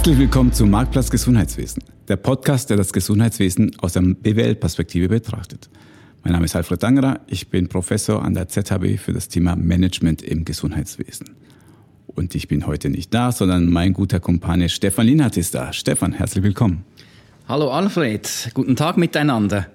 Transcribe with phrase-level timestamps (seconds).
[0.00, 5.68] Herzlich willkommen zum Marktplatz Gesundheitswesen, der Podcast, der das Gesundheitswesen aus der BWL-Perspektive betrachtet.
[6.24, 10.22] Mein Name ist Alfred Dangerer, ich bin Professor an der ZHB für das Thema Management
[10.22, 11.36] im Gesundheitswesen.
[12.06, 15.70] Und ich bin heute nicht da, sondern mein guter Kumpane Stefan Linhardt ist da.
[15.74, 16.86] Stefan, herzlich willkommen.
[17.46, 19.66] Hallo Alfred, guten Tag miteinander.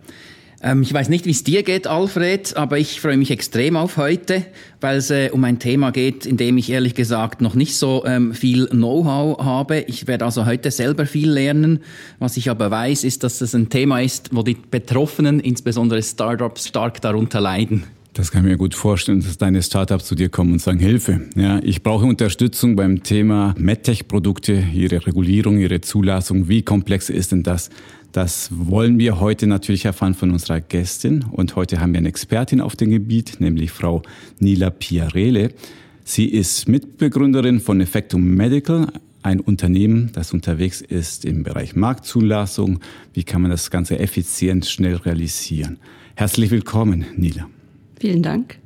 [0.65, 3.97] Ähm, ich weiß nicht, wie es dir geht, Alfred, aber ich freue mich extrem auf
[3.97, 4.43] heute,
[4.81, 8.03] weil es äh, um ein Thema geht, in dem ich ehrlich gesagt noch nicht so
[8.07, 9.81] ähm, viel Know-how habe.
[9.81, 11.81] Ich werde also heute selber viel lernen.
[12.17, 16.67] Was ich aber weiß, ist, dass es ein Thema ist, wo die Betroffenen, insbesondere Startups,
[16.67, 17.83] stark darunter leiden.
[18.13, 21.19] Das kann ich mir gut vorstellen, dass deine Startups zu dir kommen und sagen, Hilfe.
[21.35, 26.47] Ja, ich brauche Unterstützung beim Thema MedTech-Produkte, ihre Regulierung, ihre Zulassung.
[26.47, 27.69] Wie komplex ist denn das?
[28.15, 31.25] Das wollen wir heute natürlich erfahren von unserer Gästin.
[31.33, 34.03] Und heute haben wir eine Expertin auf dem Gebiet, nämlich Frau
[34.39, 35.49] Nila Piarele.
[36.05, 38.87] Sie ist Mitbegründerin von Effectum Medical,
[39.21, 42.79] ein Unternehmen, das unterwegs ist im Bereich Marktzulassung.
[43.13, 45.77] Wie kann man das Ganze effizient, schnell realisieren?
[46.15, 47.49] Herzlich willkommen, Nila.
[47.99, 48.59] Vielen Dank.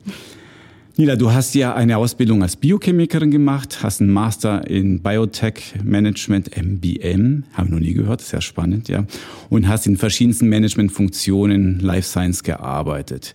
[1.00, 6.58] Nila, du hast ja eine Ausbildung als Biochemikerin gemacht, hast einen Master in Biotech Management,
[6.58, 9.06] MBM, haben wir noch nie gehört, sehr spannend, ja,
[9.50, 13.34] und hast in verschiedensten Managementfunktionen Life Science gearbeitet.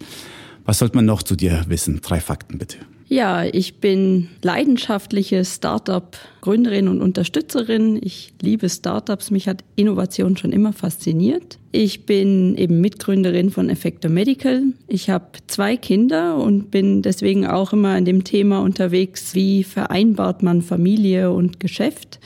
[0.66, 2.02] Was sollte man noch zu dir wissen?
[2.02, 2.76] Drei Fakten bitte.
[3.14, 7.96] Ja, ich bin leidenschaftliche Startup-Gründerin und Unterstützerin.
[8.02, 9.30] Ich liebe Startups.
[9.30, 11.60] Mich hat Innovation schon immer fasziniert.
[11.70, 14.64] Ich bin eben Mitgründerin von Effector Medical.
[14.88, 20.42] Ich habe zwei Kinder und bin deswegen auch immer in dem Thema unterwegs, wie vereinbart
[20.42, 22.18] man Familie und Geschäft.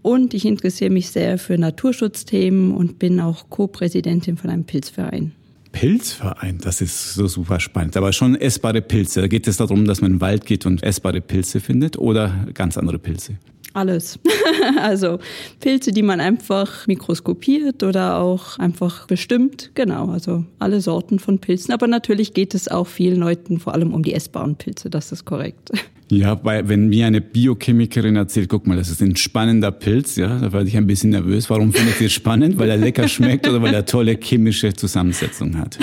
[0.00, 5.32] Und ich interessiere mich sehr für Naturschutzthemen und bin auch Co-Präsidentin von einem Pilzverein.
[5.78, 7.98] Pilzverein, das ist so super spannend.
[7.98, 9.20] Aber schon essbare Pilze.
[9.20, 12.46] Da geht es darum, dass man in den Wald geht und essbare Pilze findet oder
[12.54, 13.36] ganz andere Pilze?
[13.74, 14.18] Alles.
[14.80, 15.18] also
[15.60, 19.70] Pilze, die man einfach mikroskopiert oder auch einfach bestimmt.
[19.74, 21.74] Genau, also alle Sorten von Pilzen.
[21.74, 25.26] Aber natürlich geht es auch vielen Leuten vor allem um die essbaren Pilze, das ist
[25.26, 25.72] korrekt.
[26.08, 30.38] Ja, weil wenn mir eine Biochemikerin erzählt, guck mal, das ist ein spannender Pilz, ja,
[30.38, 31.50] da werde ich ein bisschen nervös.
[31.50, 32.58] Warum findet ihr spannend?
[32.58, 35.78] Weil er lecker schmeckt oder weil er tolle chemische Zusammensetzung hat?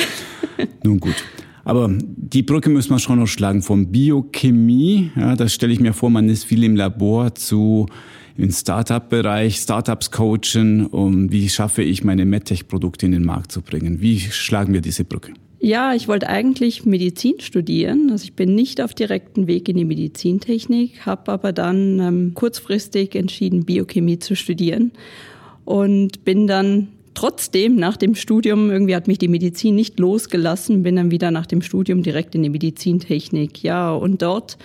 [0.84, 1.16] Nun gut.
[1.66, 5.12] Aber die Brücke müssen wir schon noch schlagen vom Biochemie.
[5.16, 7.88] Ja, das stelle ich mir vor, man ist viel im Labor zu
[8.36, 10.88] im Startup-Bereich, Startups coachen.
[10.88, 14.02] Und wie schaffe ich meine MedTech-Produkte in den Markt zu bringen?
[14.02, 15.34] Wie schlagen wir diese Brücke?
[15.66, 18.10] Ja, ich wollte eigentlich Medizin studieren.
[18.12, 23.16] Also ich bin nicht auf direkten Weg in die Medizintechnik, habe aber dann ähm, kurzfristig
[23.16, 24.92] entschieden, Biochemie zu studieren
[25.64, 30.98] und bin dann trotzdem nach dem Studium, irgendwie hat mich die Medizin nicht losgelassen, bin
[30.98, 33.64] dann wieder nach dem Studium direkt in die Medizintechnik.
[33.64, 34.58] Ja, und dort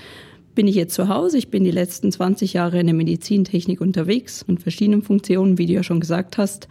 [0.57, 1.39] bin ich jetzt zu Hause.
[1.39, 5.75] Ich bin die letzten 20 Jahre in der Medizintechnik unterwegs in verschiedenen Funktionen, wie du
[5.75, 6.67] ja schon gesagt hast.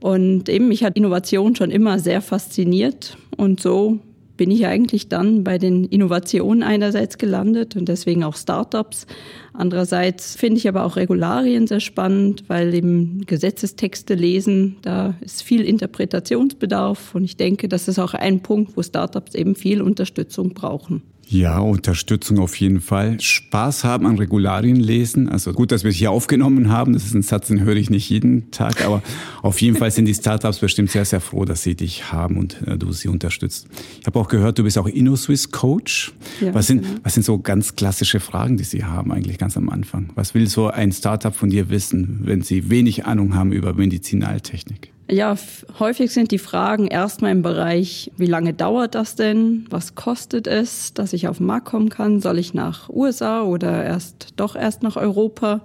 [0.00, 3.16] Und eben, mich hat Innovation schon immer sehr fasziniert.
[3.36, 3.98] Und so
[4.38, 9.06] bin ich eigentlich dann bei den Innovationen einerseits gelandet und deswegen auch Startups.
[9.52, 15.62] Andererseits finde ich aber auch Regularien sehr spannend, weil eben Gesetzestexte lesen, da ist viel
[15.62, 21.02] Interpretationsbedarf und ich denke, das ist auch ein Punkt, wo Startups eben viel Unterstützung brauchen.
[21.30, 23.20] Ja, Unterstützung auf jeden Fall.
[23.20, 25.28] Spaß haben an Regularien lesen.
[25.28, 26.94] Also gut, dass wir es hier aufgenommen haben.
[26.94, 28.82] Das ist ein Satz, den höre ich nicht jeden Tag.
[28.82, 29.02] Aber
[29.42, 32.66] auf jeden Fall sind die Startups bestimmt sehr, sehr froh, dass sie dich haben und
[32.66, 33.68] äh, du sie unterstützt.
[34.00, 36.14] Ich habe auch gehört, du bist auch InnoSwiss Coach.
[36.40, 37.00] Ja, was, sind, genau.
[37.02, 40.10] was sind so ganz klassische Fragen, die sie haben eigentlich ganz am Anfang?
[40.14, 44.92] Was will so ein Startup von dir wissen, wenn sie wenig Ahnung haben über Medizinaltechnik?
[45.10, 45.36] Ja,
[45.78, 49.64] häufig sind die Fragen erstmal im Bereich, wie lange dauert das denn?
[49.70, 52.20] Was kostet es, dass ich auf den Markt kommen kann?
[52.20, 55.62] Soll ich nach USA oder erst doch erst nach Europa?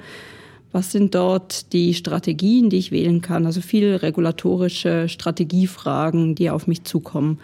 [0.72, 3.46] Was sind dort die Strategien, die ich wählen kann?
[3.46, 7.40] Also viel regulatorische Strategiefragen, die auf mich zukommen.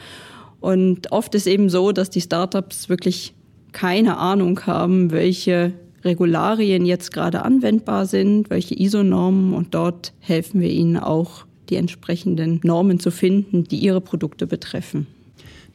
[0.62, 3.34] Und oft ist eben so, dass die Startups wirklich
[3.74, 5.74] keine Ahnung haben, welche
[6.06, 12.60] Regularien jetzt gerade anwendbar sind, welche ISO-Normen und dort helfen wir ihnen auch die entsprechenden
[12.64, 15.08] Normen zu finden, die ihre Produkte betreffen.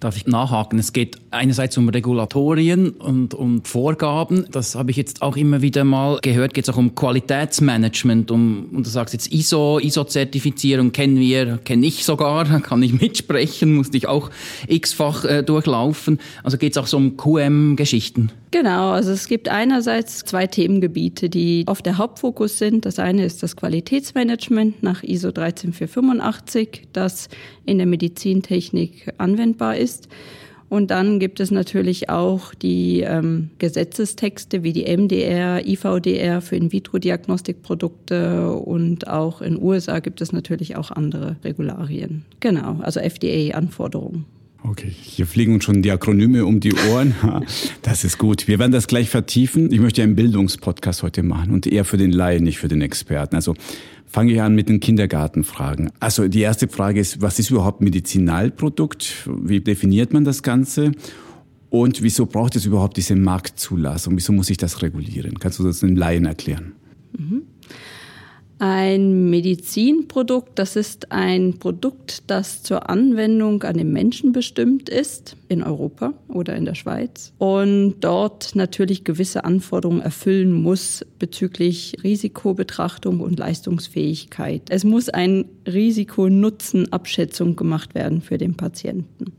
[0.05, 0.79] Darf ich nachhaken?
[0.79, 4.45] Es geht einerseits um Regulatorien und um Vorgaben.
[4.51, 6.53] Das habe ich jetzt auch immer wieder mal gehört.
[6.53, 8.31] Geht es auch um Qualitätsmanagement.
[8.31, 13.77] Um, und du sagst jetzt ISO, ISO-Zertifizierung kennen wir, kenne ich sogar, kann ich mitsprechen,
[13.77, 14.29] musste ich auch
[14.69, 16.21] x-fach äh, durchlaufen.
[16.43, 18.31] Also geht es auch so um QM-Geschichten.
[18.55, 22.87] Genau, also es gibt einerseits zwei Themengebiete, die auf der Hauptfokus sind.
[22.87, 27.29] Das eine ist das Qualitätsmanagement nach ISO 13485, das
[27.65, 29.94] in der Medizintechnik anwendbar ist.
[30.69, 38.51] Und dann gibt es natürlich auch die ähm, Gesetzestexte wie die MDR, IVDR für In-vitro-Diagnostikprodukte
[38.51, 42.25] und auch in USA gibt es natürlich auch andere Regularien.
[42.41, 44.25] Genau, also FDA-Anforderungen.
[44.67, 47.15] Okay, hier fliegen uns schon die Akronyme um die Ohren.
[47.83, 48.49] Das ist gut.
[48.49, 49.71] Wir werden das gleich vertiefen.
[49.71, 53.37] Ich möchte einen Bildungspodcast heute machen und eher für den Laien, nicht für den Experten.
[53.37, 53.55] Also
[54.07, 55.91] fange ich an mit den Kindergartenfragen.
[56.01, 59.29] Also die erste Frage ist, was ist überhaupt Medizinalprodukt?
[59.43, 60.93] Wie definiert man das Ganze?
[61.69, 64.17] Und wieso braucht es überhaupt diese Marktzulassung?
[64.17, 65.39] Wieso muss ich das regulieren?
[65.39, 66.73] Kannst du das den Laien erklären?
[67.19, 67.43] Mhm.
[68.59, 75.63] Ein Medizinprodukt, das ist ein Produkt, das zur Anwendung an den Menschen bestimmt ist, in
[75.63, 83.39] Europa oder in der Schweiz, und dort natürlich gewisse Anforderungen erfüllen muss bezüglich Risikobetrachtung und
[83.39, 84.63] Leistungsfähigkeit.
[84.69, 89.33] Es muss ein Risiko-Nutzen-Abschätzung gemacht werden für den Patienten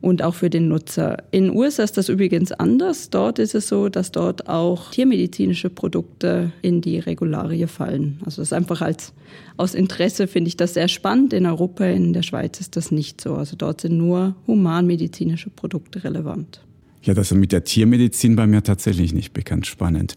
[0.00, 1.18] und auch für den Nutzer.
[1.30, 3.10] In USA ist das übrigens anders.
[3.10, 8.18] Dort ist es so, dass dort auch tiermedizinische Produkte in die Regularie fallen.
[8.24, 9.12] Also das ist einfach als
[9.56, 11.32] aus Interesse finde ich das sehr spannend.
[11.32, 13.34] In Europa, in der Schweiz ist das nicht so.
[13.34, 16.62] Also dort sind nur humanmedizinische Produkte relevant.
[17.02, 19.66] Ja, das ist mit der Tiermedizin bei mir tatsächlich nicht bekannt.
[19.66, 20.16] Spannend.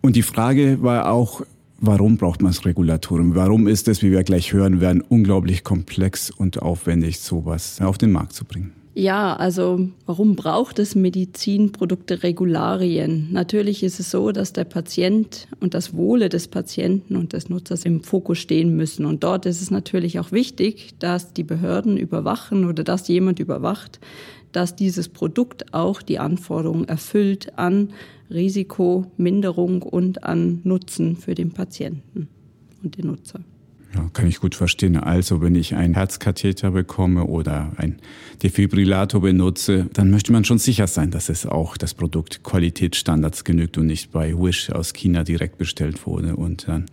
[0.00, 1.42] Und die Frage war auch,
[1.86, 3.34] Warum braucht man das Regulatorium?
[3.34, 8.10] Warum ist es, wie wir gleich hören werden, unglaublich komplex und aufwendig, sowas auf den
[8.10, 8.72] Markt zu bringen?
[8.96, 13.32] Ja, also warum braucht es Medizinprodukte Regularien?
[13.32, 17.84] Natürlich ist es so, dass der Patient und das Wohle des Patienten und des Nutzers
[17.84, 19.04] im Fokus stehen müssen.
[19.04, 23.98] Und dort ist es natürlich auch wichtig, dass die Behörden überwachen oder dass jemand überwacht,
[24.52, 27.90] dass dieses Produkt auch die Anforderungen erfüllt an
[28.30, 32.28] Risikominderung und an Nutzen für den Patienten
[32.84, 33.40] und den Nutzer.
[33.94, 34.96] Ja, kann ich gut verstehen.
[34.96, 38.00] Also, wenn ich einen Herzkatheter bekomme oder ein
[38.42, 43.78] Defibrillator benutze, dann möchte man schon sicher sein, dass es auch das Produkt Qualitätsstandards genügt
[43.78, 46.86] und nicht bei Wish aus China direkt bestellt wurde und dann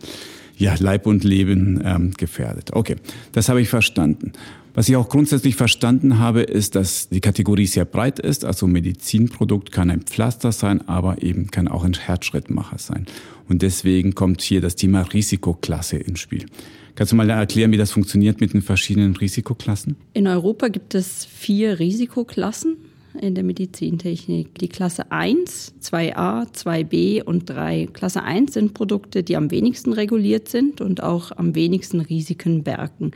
[0.56, 2.72] ja, Leib und Leben ähm, gefährdet.
[2.72, 2.96] Okay,
[3.32, 4.32] das habe ich verstanden.
[4.74, 8.44] Was ich auch grundsätzlich verstanden habe, ist, dass die Kategorie sehr breit ist.
[8.44, 13.06] Also Medizinprodukt kann ein Pflaster sein, aber eben kann auch ein Herzschrittmacher sein.
[13.48, 16.46] Und deswegen kommt hier das Thema Risikoklasse ins Spiel.
[16.94, 19.96] Kannst du mal erklären, wie das funktioniert mit den verschiedenen Risikoklassen?
[20.12, 22.76] In Europa gibt es vier Risikoklassen
[23.20, 24.58] in der Medizintechnik.
[24.58, 27.88] Die Klasse 1, 2a, 2b und 3.
[27.92, 33.12] Klasse 1 sind Produkte, die am wenigsten reguliert sind und auch am wenigsten Risiken bergen.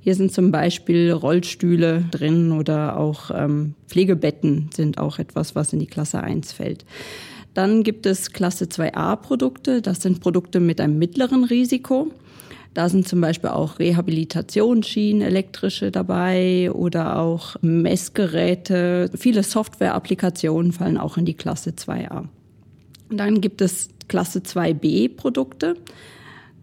[0.00, 5.80] Hier sind zum Beispiel Rollstühle drin oder auch ähm, Pflegebetten sind auch etwas, was in
[5.80, 6.84] die Klasse 1 fällt.
[7.54, 9.82] Dann gibt es Klasse 2a Produkte.
[9.82, 12.10] Das sind Produkte mit einem mittleren Risiko.
[12.74, 19.10] Da sind zum Beispiel auch Rehabilitationsschienen, elektrische dabei oder auch Messgeräte.
[19.16, 22.24] Viele Software-Applikationen fallen auch in die Klasse 2a.
[23.10, 25.76] dann gibt es Klasse 2b Produkte.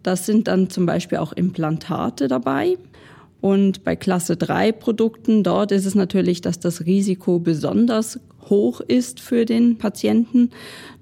[0.03, 2.77] Das sind dann zum Beispiel auch Implantate dabei.
[3.45, 8.19] Und bei Klasse 3 Produkten, dort ist es natürlich, dass das Risiko besonders
[8.49, 10.49] hoch ist für den Patienten.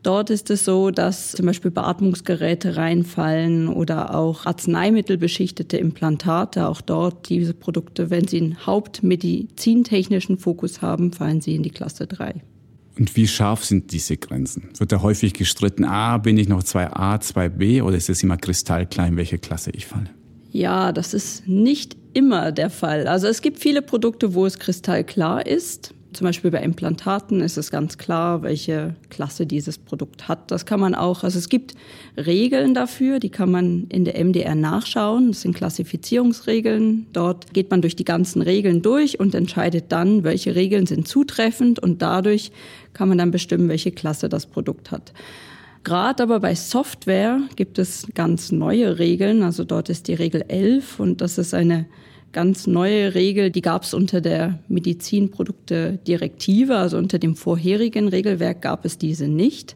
[0.01, 6.67] Dort ist es so, dass zum Beispiel Beatmungsgeräte reinfallen oder auch arzneimittelbeschichtete Implantate.
[6.67, 12.07] Auch dort diese Produkte, wenn sie einen hauptmedizintechnischen Fokus haben, fallen sie in die Klasse
[12.07, 12.43] 3.
[12.99, 14.63] Und wie scharf sind diese Grenzen?
[14.77, 19.07] Wird da häufig gestritten, ah, bin ich noch 2a, 2b oder ist es immer kristallklar,
[19.07, 20.09] in welche Klasse ich falle?
[20.51, 23.07] Ja, das ist nicht immer der Fall.
[23.07, 25.93] Also es gibt viele Produkte, wo es kristallklar ist.
[26.13, 30.51] Zum Beispiel bei Implantaten ist es ganz klar, welche Klasse dieses Produkt hat.
[30.51, 31.73] Das kann man auch, also es gibt
[32.15, 35.29] Regeln dafür, die kann man in der MDR nachschauen.
[35.29, 37.07] Das sind Klassifizierungsregeln.
[37.13, 41.79] Dort geht man durch die ganzen Regeln durch und entscheidet dann, welche Regeln sind zutreffend
[41.79, 42.51] und dadurch
[42.93, 45.13] kann man dann bestimmen, welche Klasse das Produkt hat.
[45.83, 49.43] Gerade aber bei Software gibt es ganz neue Regeln.
[49.43, 51.85] Also dort ist die Regel 11 und das ist eine
[52.31, 58.85] ganz neue Regel, die gab es unter der Medizinprodukte-Direktive, also unter dem vorherigen Regelwerk gab
[58.85, 59.75] es diese nicht.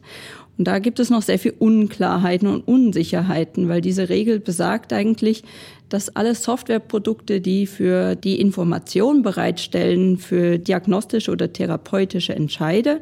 [0.58, 5.44] Und da gibt es noch sehr viel Unklarheiten und Unsicherheiten, weil diese Regel besagt eigentlich,
[5.88, 13.00] dass alle Softwareprodukte, die für die Information bereitstellen, für diagnostische oder therapeutische Entscheide,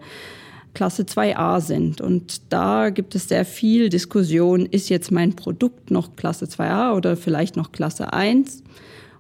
[0.77, 2.03] Klasse 2a sind.
[2.03, 7.17] Und da gibt es sehr viel Diskussion, ist jetzt mein Produkt noch Klasse 2a oder
[7.17, 8.63] vielleicht noch Klasse 1?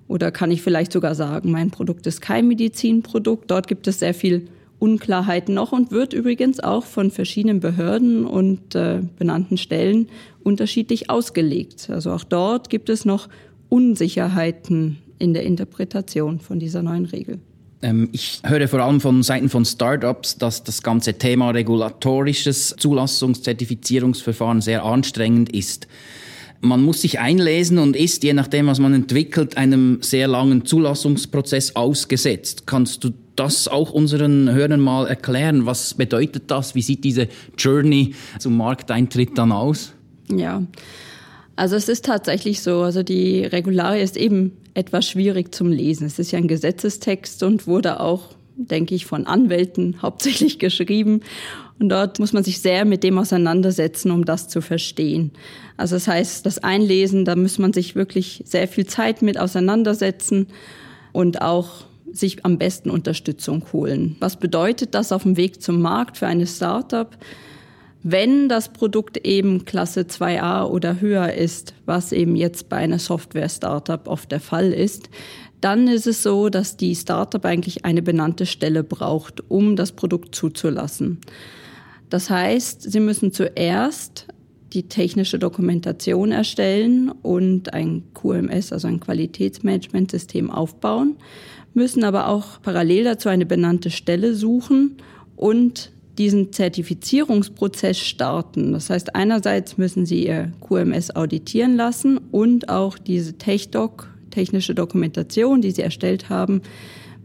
[0.06, 3.50] Oder kann ich vielleicht sogar sagen, mein Produkt ist kein Medizinprodukt?
[3.50, 4.48] Dort gibt es sehr viel
[4.78, 10.08] Unklarheiten noch und wird übrigens auch von verschiedenen Behörden und äh, benannten Stellen
[10.44, 11.88] unterschiedlich ausgelegt.
[11.88, 13.30] Also auch dort gibt es noch
[13.70, 17.40] Unsicherheiten in der Interpretation von dieser neuen Regel.
[17.82, 24.60] Ähm, ich höre vor allem von Seiten von Startups, dass das ganze Thema regulatorisches Zulassungszertifizierungsverfahren
[24.60, 25.86] sehr anstrengend ist.
[26.60, 31.76] Man muss sich einlesen und ist, je nachdem, was man entwickelt, einem sehr langen Zulassungsprozess
[31.76, 32.66] ausgesetzt.
[32.66, 35.66] Kannst du das auch unseren Hörern mal erklären?
[35.66, 36.74] Was bedeutet das?
[36.74, 37.28] Wie sieht diese
[37.58, 39.92] Journey zum Markteintritt dann aus?
[40.34, 40.62] Ja,
[41.56, 42.82] also es ist tatsächlich so.
[42.82, 46.06] Also die Regularie ist eben etwas schwierig zum Lesen.
[46.06, 51.22] Es ist ja ein Gesetzestext und wurde auch, denke ich, von Anwälten hauptsächlich geschrieben.
[51.78, 55.32] Und dort muss man sich sehr mit dem auseinandersetzen, um das zu verstehen.
[55.76, 60.48] Also das heißt, das Einlesen, da muss man sich wirklich sehr viel Zeit mit auseinandersetzen
[61.12, 64.16] und auch sich am besten Unterstützung holen.
[64.20, 67.10] Was bedeutet das auf dem Weg zum Markt für eine Startup?
[68.02, 74.06] Wenn das Produkt eben Klasse 2a oder höher ist, was eben jetzt bei einer Software-Startup
[74.06, 75.10] oft der Fall ist,
[75.60, 80.34] dann ist es so, dass die Startup eigentlich eine benannte Stelle braucht, um das Produkt
[80.34, 81.20] zuzulassen.
[82.10, 84.28] Das heißt, sie müssen zuerst
[84.72, 91.16] die technische Dokumentation erstellen und ein QMS, also ein Qualitätsmanagementsystem aufbauen,
[91.74, 94.96] müssen aber auch parallel dazu eine benannte Stelle suchen
[95.36, 98.72] und diesen Zertifizierungsprozess starten.
[98.72, 105.60] Das heißt, einerseits müssen Sie Ihr QMS auditieren lassen und auch diese TechDoc, technische Dokumentation,
[105.60, 106.62] die Sie erstellt haben,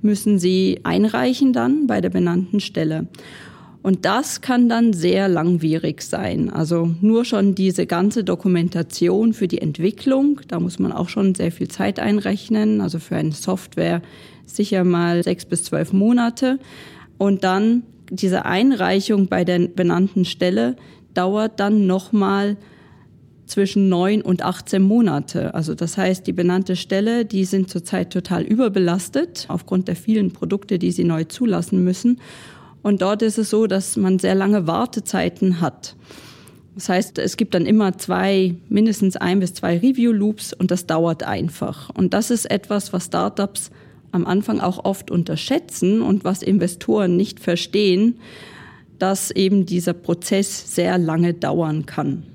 [0.01, 3.07] müssen Sie einreichen dann bei der benannten Stelle.
[3.83, 6.51] Und das kann dann sehr langwierig sein.
[6.51, 11.51] Also nur schon diese ganze Dokumentation für die Entwicklung, da muss man auch schon sehr
[11.51, 12.79] viel Zeit einrechnen.
[12.79, 14.03] Also für eine Software
[14.45, 16.59] sicher mal sechs bis zwölf Monate.
[17.17, 20.75] Und dann diese Einreichung bei der benannten Stelle
[21.13, 22.57] dauert dann nochmal
[23.45, 25.53] zwischen neun und 18 Monate.
[25.53, 30.77] Also das heißt, die benannte Stelle, die sind zurzeit total überbelastet aufgrund der vielen Produkte,
[30.77, 32.19] die sie neu zulassen müssen.
[32.81, 35.95] Und dort ist es so, dass man sehr lange Wartezeiten hat.
[36.75, 40.85] Das heißt, es gibt dann immer zwei, mindestens ein bis zwei Review Loops und das
[40.85, 41.89] dauert einfach.
[41.93, 43.71] Und das ist etwas, was Startups
[44.11, 48.19] am Anfang auch oft unterschätzen und was Investoren nicht verstehen,
[48.99, 52.30] dass eben dieser Prozess sehr lange dauern kann.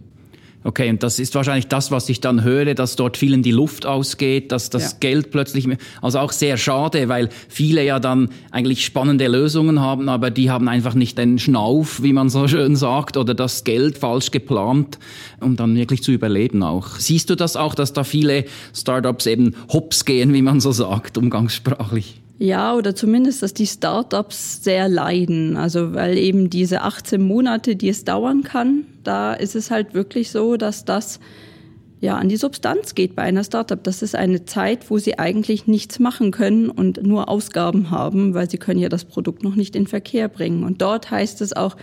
[0.67, 3.87] Okay, und das ist wahrscheinlich das, was ich dann höre, dass dort vielen die Luft
[3.87, 4.99] ausgeht, dass das ja.
[4.99, 5.69] Geld plötzlich,
[6.03, 10.67] also auch sehr schade, weil viele ja dann eigentlich spannende Lösungen haben, aber die haben
[10.67, 14.99] einfach nicht den Schnauf, wie man so schön sagt, oder das Geld falsch geplant,
[15.41, 16.97] um dann wirklich zu überleben auch.
[16.99, 18.45] Siehst du das auch, dass da viele
[18.75, 22.21] Startups eben hops gehen, wie man so sagt, umgangssprachlich?
[22.39, 25.57] Ja, oder zumindest, dass die Startups sehr leiden.
[25.57, 30.31] Also, weil eben diese 18 Monate, die es dauern kann, da ist es halt wirklich
[30.31, 31.19] so, dass das
[32.01, 33.83] ja an die Substanz geht bei einer Startup.
[33.83, 38.51] Das ist eine Zeit, wo sie eigentlich nichts machen können und nur Ausgaben haben, weil
[38.51, 40.63] sie können ja das Produkt noch nicht in Verkehr bringen.
[40.63, 41.75] Und dort heißt es auch,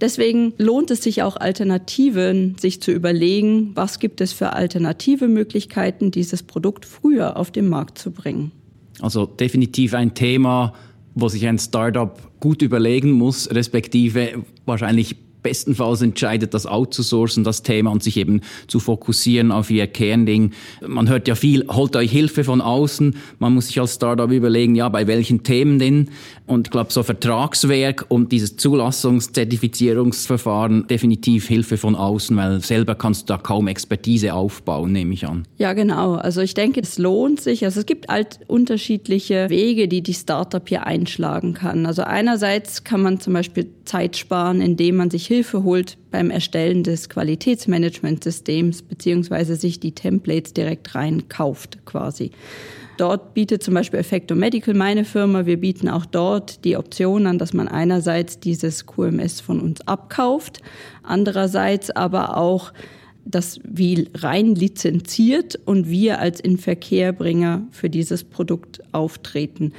[0.00, 6.10] deswegen lohnt es sich auch Alternativen, sich zu überlegen, was gibt es für alternative Möglichkeiten,
[6.10, 8.52] dieses Produkt früher auf den Markt zu bringen.
[9.00, 10.72] Also definitiv ein Thema,
[11.14, 17.90] wo sich ein Startup gut überlegen muss, respektive wahrscheinlich bestenfalls entscheidet, das outzusourcen, das Thema
[17.90, 20.52] und sich eben zu fokussieren auf ihr Kernding.
[20.86, 23.16] Man hört ja viel, holt euch Hilfe von außen.
[23.38, 26.10] Man muss sich als Startup überlegen, ja, bei welchen Themen denn?
[26.46, 33.22] Und ich glaube, so Vertragswerk und dieses Zulassungs-Zertifizierungsverfahren definitiv Hilfe von außen, weil selber kannst
[33.22, 35.46] du da kaum Expertise aufbauen, nehme ich an.
[35.58, 36.14] Ja, genau.
[36.14, 37.64] Also ich denke, es lohnt sich.
[37.64, 41.86] Also es gibt halt unterschiedliche Wege, die die Startup hier einschlagen kann.
[41.86, 46.82] Also einerseits kann man zum Beispiel Zeit sparen, indem man sich Hilfe holt beim Erstellen
[46.82, 52.32] des Qualitätsmanagementsystems beziehungsweise sich die Templates direkt reinkauft quasi.
[52.96, 55.46] Dort bietet zum Beispiel Effecto Medical meine Firma.
[55.46, 60.62] Wir bieten auch dort die Option an, dass man einerseits dieses QMS von uns abkauft,
[61.04, 62.72] andererseits aber auch
[63.24, 69.74] das wie rein lizenziert und wir als Inverkehrbringer für dieses Produkt auftreten.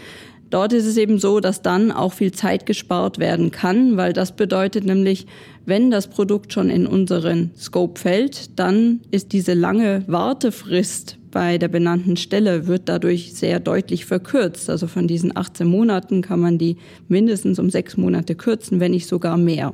[0.51, 4.33] Dort ist es eben so, dass dann auch viel Zeit gespart werden kann, weil das
[4.33, 5.25] bedeutet nämlich,
[5.65, 11.69] wenn das Produkt schon in unseren Scope fällt, dann ist diese lange Wartefrist bei der
[11.69, 14.69] benannten Stelle wird dadurch sehr deutlich verkürzt.
[14.69, 16.75] Also von diesen 18 Monaten kann man die
[17.07, 19.73] mindestens um sechs Monate kürzen, wenn nicht sogar mehr.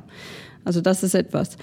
[0.64, 1.56] Also das ist etwas.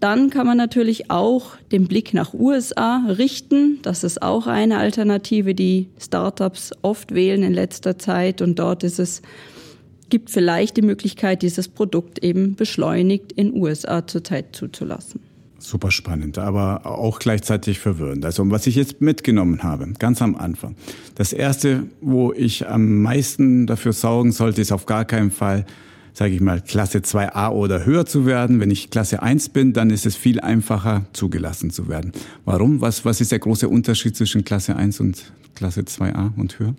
[0.00, 3.78] Dann kann man natürlich auch den Blick nach USA richten.
[3.82, 8.42] Das ist auch eine Alternative, die Startups oft wählen in letzter Zeit.
[8.42, 9.22] Und dort ist es,
[10.10, 15.20] gibt vielleicht die Möglichkeit, dieses Produkt eben beschleunigt in USA zurzeit zuzulassen.
[15.58, 18.24] Super spannend, aber auch gleichzeitig verwirrend.
[18.26, 20.76] Also was ich jetzt mitgenommen habe, ganz am Anfang.
[21.14, 25.64] Das Erste, wo ich am meisten dafür sorgen sollte, ist auf gar keinen Fall,
[26.16, 28.58] sage ich mal, Klasse 2a oder höher zu werden.
[28.58, 32.12] Wenn ich Klasse 1 bin, dann ist es viel einfacher, zugelassen zu werden.
[32.46, 32.80] Warum?
[32.80, 36.74] Was, was ist der große Unterschied zwischen Klasse 1 und Klasse 2a und höher?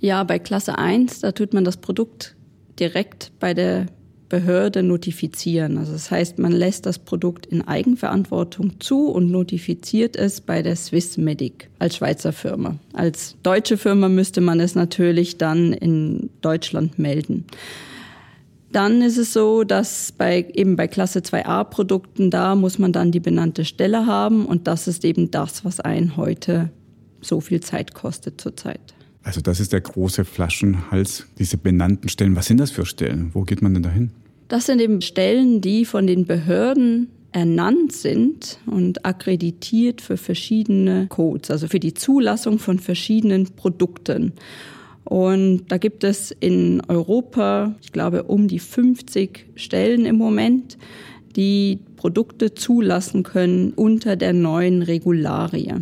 [0.00, 2.34] Ja, bei Klasse 1, da tut man das Produkt
[2.80, 3.88] direkt bei der
[4.30, 5.76] Behörde notifizieren.
[5.76, 10.76] Also das heißt, man lässt das Produkt in Eigenverantwortung zu und notifiziert es bei der
[10.76, 12.78] Swissmedic als Schweizer Firma.
[12.94, 17.44] Als deutsche Firma müsste man es natürlich dann in Deutschland melden.
[18.74, 23.12] Dann ist es so, dass bei, eben bei Klasse 2a Produkten, da muss man dann
[23.12, 26.70] die benannte Stelle haben und das ist eben das, was einen heute
[27.20, 28.80] so viel Zeit kostet zurzeit.
[29.22, 32.34] Also das ist der große Flaschenhals, diese benannten Stellen.
[32.34, 33.30] Was sind das für Stellen?
[33.32, 34.10] Wo geht man denn dahin?
[34.48, 41.52] Das sind eben Stellen, die von den Behörden ernannt sind und akkreditiert für verschiedene Codes,
[41.52, 44.32] also für die Zulassung von verschiedenen Produkten.
[45.04, 50.78] Und da gibt es in Europa, ich glaube, um die 50 Stellen im Moment,
[51.36, 55.74] die Produkte zulassen können unter der neuen Regularie.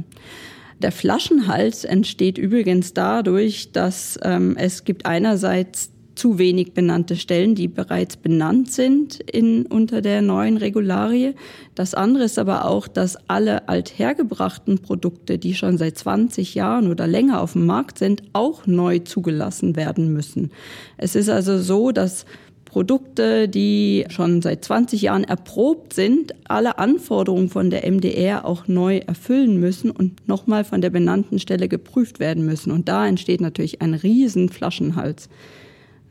[0.81, 7.69] Der Flaschenhals entsteht übrigens dadurch, dass ähm, es gibt einerseits zu wenig benannte Stellen, die
[7.69, 11.35] bereits benannt sind in, unter der neuen Regularie.
[11.75, 17.07] Das andere ist aber auch, dass alle althergebrachten Produkte, die schon seit 20 Jahren oder
[17.07, 20.51] länger auf dem Markt sind, auch neu zugelassen werden müssen.
[20.99, 22.27] Es ist also so, dass
[22.73, 28.97] Produkte, die schon seit 20 Jahren erprobt sind, alle Anforderungen von der MDR auch neu
[29.07, 32.73] erfüllen müssen und nochmal von der benannten Stelle geprüft werden müssen.
[32.73, 35.29] Und da entsteht natürlich ein riesen Flaschenhals.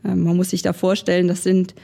[0.04, 1.74] Ähm, man muss sich da vorstellen, das sind,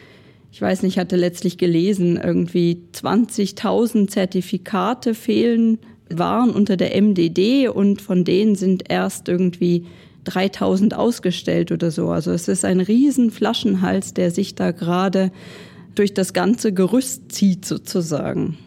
[0.52, 5.78] ich weiß nicht, ich hatte letztlich gelesen, irgendwie 20.000 Zertifikate fehlen,
[6.10, 9.87] waren unter der MDD und von denen sind erst irgendwie
[10.25, 12.10] 3000 ausgestellt oder so.
[12.10, 15.30] Also es ist ein riesen Flaschenhals, der sich da gerade
[15.94, 18.59] durch das ganze Gerüst zieht sozusagen.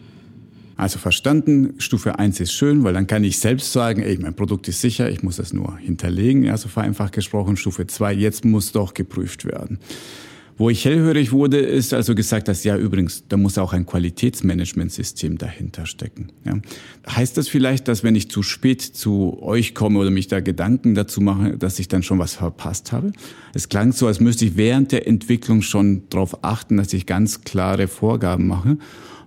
[0.77, 4.67] Also verstanden, Stufe 1 ist schön, weil dann kann ich selbst sagen, ey, mein Produkt
[4.67, 7.57] ist sicher, ich muss es nur hinterlegen, also vereinfacht gesprochen.
[7.57, 9.79] Stufe 2, jetzt muss doch geprüft werden.
[10.61, 15.39] Wo ich hellhörig wurde, ist also gesagt, dass ja übrigens, da muss auch ein Qualitätsmanagementsystem
[15.39, 16.27] dahinter stecken.
[16.45, 16.59] Ja.
[17.09, 20.93] Heißt das vielleicht, dass wenn ich zu spät zu euch komme oder mich da Gedanken
[20.93, 23.11] dazu mache, dass ich dann schon was verpasst habe?
[23.55, 27.41] Es klang so, als müsste ich während der Entwicklung schon darauf achten, dass ich ganz
[27.41, 28.77] klare Vorgaben mache.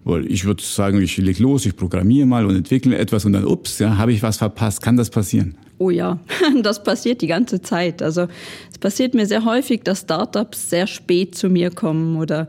[0.05, 3.47] Weil ich würde sagen, ich leg los, ich programmiere mal und entwickle etwas und dann,
[3.47, 4.83] ups, ja, habe ich was verpasst.
[4.83, 5.57] Kann das passieren?
[5.79, 6.19] Oh ja,
[6.63, 8.03] das passiert die ganze Zeit.
[8.03, 8.27] Also
[8.71, 12.49] es passiert mir sehr häufig, dass Startups sehr spät zu mir kommen oder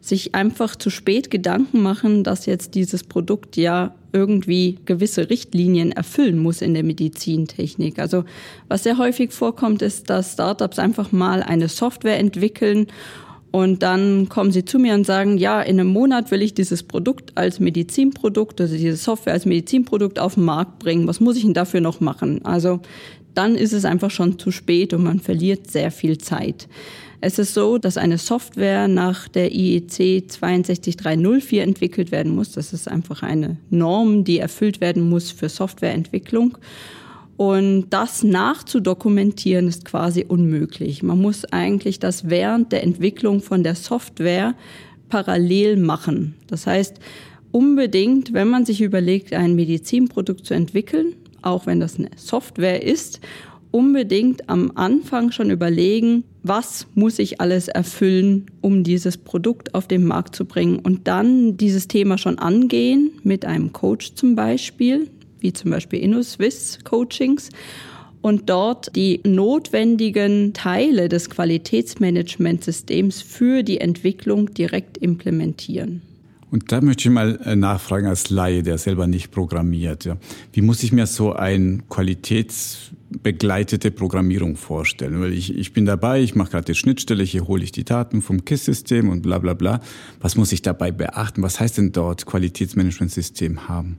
[0.00, 6.38] sich einfach zu spät Gedanken machen, dass jetzt dieses Produkt ja irgendwie gewisse Richtlinien erfüllen
[6.38, 7.98] muss in der Medizintechnik.
[7.98, 8.24] Also
[8.68, 12.86] was sehr häufig vorkommt, ist, dass Startups einfach mal eine Software entwickeln
[13.54, 16.82] und dann kommen sie zu mir und sagen, ja, in einem Monat will ich dieses
[16.82, 21.06] Produkt als Medizinprodukt, also diese Software als Medizinprodukt auf den Markt bringen.
[21.06, 22.44] Was muss ich denn dafür noch machen?
[22.44, 22.80] Also
[23.32, 26.66] dann ist es einfach schon zu spät und man verliert sehr viel Zeit.
[27.20, 32.50] Es ist so, dass eine Software nach der IEC 62304 entwickelt werden muss.
[32.50, 36.58] Das ist einfach eine Norm, die erfüllt werden muss für Softwareentwicklung.
[37.36, 41.02] Und das nachzudokumentieren ist quasi unmöglich.
[41.02, 44.54] Man muss eigentlich das während der Entwicklung von der Software
[45.08, 46.34] parallel machen.
[46.46, 46.98] Das heißt,
[47.50, 53.20] unbedingt, wenn man sich überlegt, ein Medizinprodukt zu entwickeln, auch wenn das eine Software ist,
[53.70, 60.04] unbedingt am Anfang schon überlegen, was muss ich alles erfüllen, um dieses Produkt auf den
[60.04, 65.10] Markt zu bringen und dann dieses Thema schon angehen mit einem Coach zum Beispiel,
[65.44, 67.50] wie zum Beispiel InnoSwiss Coachings
[68.22, 76.00] und dort die notwendigen Teile des Qualitätsmanagementsystems für die Entwicklung direkt implementieren.
[76.50, 80.06] Und da möchte ich mal äh, nachfragen als Laie, der selber nicht programmiert.
[80.06, 80.16] Ja.
[80.52, 85.20] Wie muss ich mir so ein qualitätsbegleitete Programmierung vorstellen?
[85.20, 88.22] Weil ich, ich bin dabei, ich mache gerade die Schnittstelle, hier hole ich die Daten
[88.22, 89.80] vom KISS-System und bla bla bla.
[90.20, 91.42] Was muss ich dabei beachten?
[91.42, 93.98] Was heißt denn dort Qualitätsmanagementsystem haben?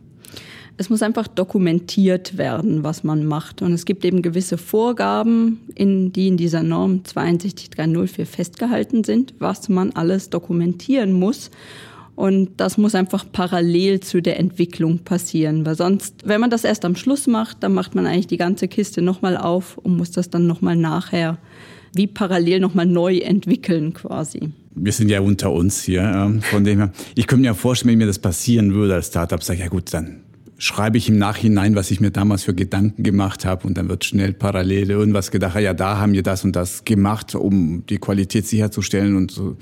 [0.78, 3.62] Es muss einfach dokumentiert werden, was man macht.
[3.62, 9.70] Und es gibt eben gewisse Vorgaben, in, die in dieser Norm 62304 festgehalten sind, was
[9.70, 11.50] man alles dokumentieren muss.
[12.16, 16.86] Und das muss einfach parallel zu der Entwicklung passieren, weil sonst, wenn man das erst
[16.86, 20.30] am Schluss macht, dann macht man eigentlich die ganze Kiste nochmal auf und muss das
[20.30, 21.38] dann nochmal nachher
[21.94, 24.52] wie parallel nochmal neu entwickeln quasi.
[24.76, 26.92] Wir sind ja unter uns hier, ähm, von dem her.
[27.16, 29.94] Ich könnte mir vorstellen, wenn mir das passieren würde als Startup, sage ich, ja gut,
[29.94, 30.18] dann
[30.58, 34.06] schreibe ich im Nachhinein, was ich mir damals für Gedanken gemacht habe und dann wird
[34.06, 38.48] schnell parallel irgendwas gedacht, ja, da haben wir das und das gemacht, um die Qualität
[38.48, 39.58] sicherzustellen und so.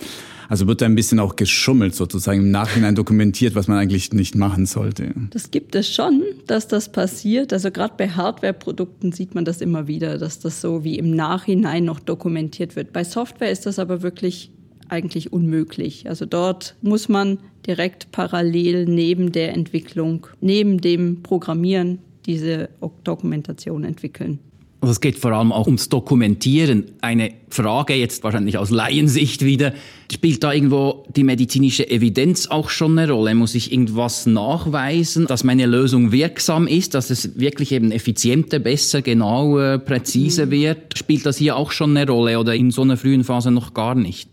[0.50, 4.36] Also wird da ein bisschen auch geschummelt sozusagen im Nachhinein dokumentiert, was man eigentlich nicht
[4.36, 5.12] machen sollte.
[5.32, 7.54] Das gibt es schon, dass das passiert.
[7.54, 11.86] Also gerade bei Hardware-Produkten sieht man das immer wieder, dass das so wie im Nachhinein
[11.86, 12.94] noch dokumentiert wird.
[12.94, 14.52] Bei Software ist das aber wirklich
[14.90, 16.08] eigentlich unmöglich.
[16.08, 22.70] Also dort muss man direkt parallel neben der Entwicklung, neben dem Programmieren diese
[23.04, 24.40] Dokumentation entwickeln.
[24.84, 26.92] Also es geht vor allem auch ums Dokumentieren.
[27.00, 29.74] Eine Frage jetzt wahrscheinlich aus Laiensicht wieder.
[30.12, 33.34] Spielt da irgendwo die medizinische Evidenz auch schon eine Rolle?
[33.34, 39.02] Muss ich irgendwas nachweisen, dass meine Lösung wirksam ist, dass es wirklich eben effizienter, besser,
[39.02, 40.52] genauer, präziser mhm.
[40.52, 40.98] wird?
[40.98, 43.96] Spielt das hier auch schon eine Rolle oder in so einer frühen Phase noch gar
[43.96, 44.33] nicht?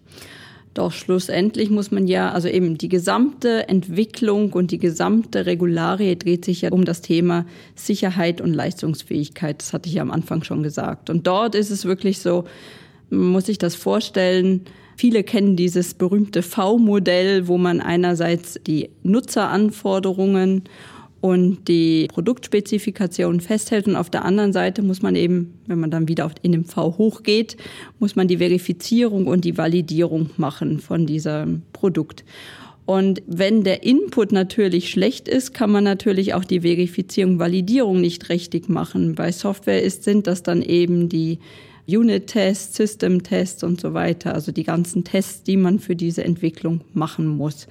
[0.75, 6.45] Doch schlussendlich muss man ja, also eben die gesamte Entwicklung und die gesamte Regularie dreht
[6.45, 9.61] sich ja um das Thema Sicherheit und Leistungsfähigkeit.
[9.61, 11.11] Das hatte ich ja am Anfang schon gesagt.
[11.11, 12.45] Und dort ist es wirklich so,
[13.11, 14.65] muss sich das vorstellen,
[15.01, 20.65] Viele kennen dieses berühmte V-Modell, wo man einerseits die Nutzeranforderungen
[21.21, 23.87] und die Produktspezifikation festhält.
[23.87, 26.97] Und auf der anderen Seite muss man eben, wenn man dann wieder in dem V
[26.99, 27.57] hochgeht,
[27.99, 32.25] muss man die Verifizierung und die Validierung machen von diesem Produkt.
[32.87, 38.31] Und wenn der Input natürlich schlecht ist, kann man natürlich auch die Verifizierung, Validierung nicht
[38.31, 39.15] richtig machen.
[39.15, 41.39] Bei Software ist, sind das dann eben die
[41.87, 47.27] Unit-Tests, System-Tests und so weiter, also die ganzen Tests, die man für diese Entwicklung machen
[47.27, 47.69] muss.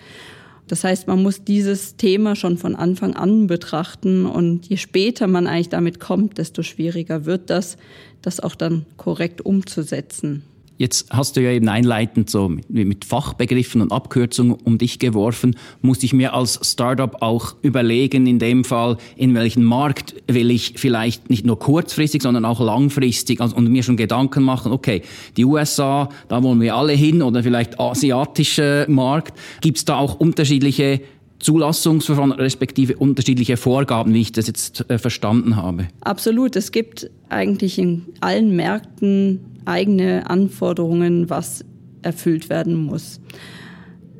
[0.69, 5.47] Das heißt, man muss dieses Thema schon von Anfang an betrachten und je später man
[5.47, 7.77] eigentlich damit kommt, desto schwieriger wird das,
[8.21, 10.43] das auch dann korrekt umzusetzen.
[10.79, 15.57] Jetzt hast du ja eben einleitend so mit Fachbegriffen und Abkürzungen um dich geworfen.
[15.81, 20.75] Muss ich mir als Startup auch überlegen, in dem Fall, in welchen Markt will ich
[20.77, 25.01] vielleicht nicht nur kurzfristig, sondern auch langfristig also, und mir schon Gedanken machen, okay,
[25.35, 29.37] die USA, da wollen wir alle hin oder vielleicht asiatische Markt.
[29.59, 31.01] Gibt es da auch unterschiedliche
[31.39, 35.87] Zulassungsverfahren respektive unterschiedliche Vorgaben, wie ich das jetzt äh, verstanden habe?
[36.01, 36.55] Absolut.
[36.55, 41.65] Es gibt eigentlich in allen Märkten eigene Anforderungen, was
[42.01, 43.19] erfüllt werden muss.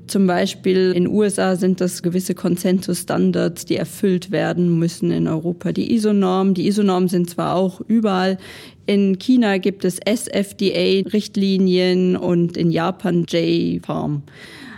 [0.07, 5.11] Zum Beispiel in den USA sind das gewisse Konsensusstandards, die erfüllt werden müssen.
[5.11, 6.55] In Europa die ISO-Norm.
[6.55, 8.39] Die ISO-Normen sind zwar auch überall.
[8.87, 14.23] In China gibt es SFDA-Richtlinien und in Japan J-Farm.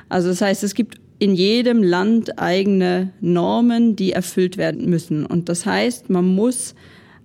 [0.09, 5.23] Also das heißt, es gibt in jedem Land eigene Normen, die erfüllt werden müssen.
[5.23, 6.73] Und das heißt, man muss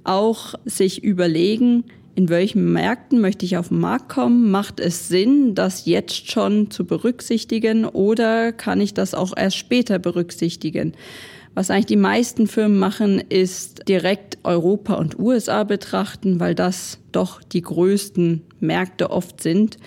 [0.04, 4.50] auch sich überlegen, in welchen Märkten möchte ich auf den Markt kommen?
[4.50, 9.98] Macht es Sinn, das jetzt schon zu berücksichtigen oder kann ich das auch erst später
[9.98, 10.92] berücksichtigen?
[11.54, 17.42] Was eigentlich die meisten Firmen machen, ist direkt Europa und USA betrachten, weil das doch
[17.42, 19.78] die größten Märkte oft sind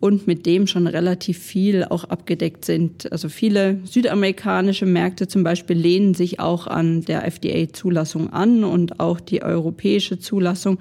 [0.00, 3.10] und mit dem schon relativ viel auch abgedeckt sind.
[3.10, 9.20] Also viele südamerikanische Märkte zum Beispiel lehnen sich auch an der FDA-Zulassung an und auch
[9.20, 10.78] die europäische Zulassung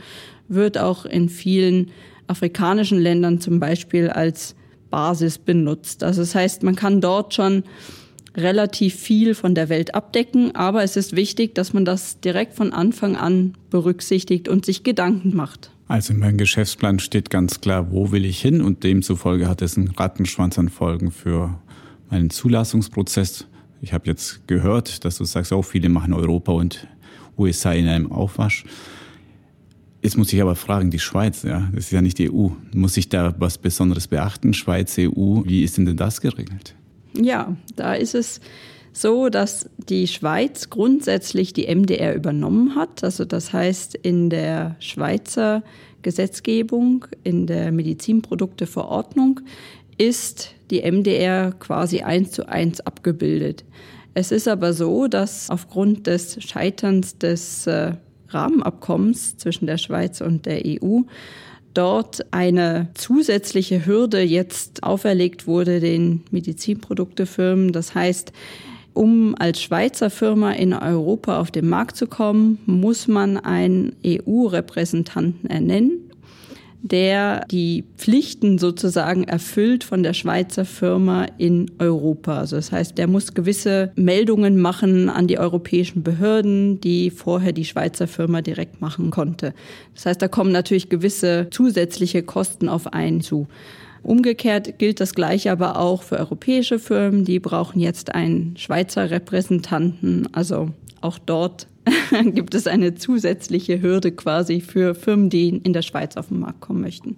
[0.47, 1.91] wird auch in vielen
[2.27, 4.55] afrikanischen Ländern zum Beispiel als
[4.89, 6.03] Basis benutzt.
[6.03, 7.63] Also das heißt, man kann dort schon
[8.35, 12.71] relativ viel von der Welt abdecken, aber es ist wichtig, dass man das direkt von
[12.71, 15.71] Anfang an berücksichtigt und sich Gedanken macht.
[15.87, 19.77] Also in meinem Geschäftsplan steht ganz klar, wo will ich hin und demzufolge hat es
[19.77, 21.59] einen Rattenschwanz an Folgen für
[22.09, 23.47] meinen Zulassungsprozess.
[23.81, 26.87] Ich habe jetzt gehört, dass du sagst, auch viele machen Europa und
[27.37, 28.65] USA in einem Aufwasch.
[30.01, 32.49] Jetzt muss ich aber fragen, die Schweiz, ja, das ist ja nicht die EU.
[32.73, 34.53] Muss ich da was Besonderes beachten?
[34.53, 36.75] Schweiz, EU, wie ist denn das geregelt?
[37.13, 38.41] Ja, da ist es
[38.99, 43.03] so, dass die Schweiz grundsätzlich die MDR übernommen hat.
[43.03, 45.63] Also das heißt, in der Schweizer
[46.01, 49.41] Gesetzgebung, in der Medizinprodukteverordnung
[49.97, 53.65] ist die MDR quasi eins zu eins abgebildet.
[54.13, 57.93] Es ist aber so, dass aufgrund des Scheiterns des äh,
[58.29, 61.01] Rahmenabkommens zwischen der Schweiz und der EU
[61.73, 67.71] dort eine zusätzliche Hürde jetzt auferlegt wurde den Medizinproduktefirmen.
[67.71, 68.33] Das heißt,
[68.97, 75.49] um als Schweizer Firma in Europa auf den Markt zu kommen, muss man einen EU-Repräsentanten
[75.49, 76.07] ernennen.
[76.83, 82.37] der die Pflichten sozusagen erfüllt von der Schweizer Firma in Europa.
[82.37, 87.65] Also das heißt, der muss gewisse Meldungen machen an die europäischen Behörden, die vorher die
[87.65, 89.53] Schweizer Firma direkt machen konnte.
[89.95, 93.47] Das heißt, da kommen natürlich gewisse zusätzliche Kosten auf einen zu.
[94.03, 97.25] Umgekehrt gilt das Gleiche aber auch für europäische Firmen.
[97.25, 100.27] Die brauchen jetzt einen Schweizer Repräsentanten.
[100.33, 101.67] Also auch dort
[102.33, 106.61] gibt es eine zusätzliche Hürde quasi für Firmen, die in der Schweiz auf den Markt
[106.61, 107.15] kommen möchten.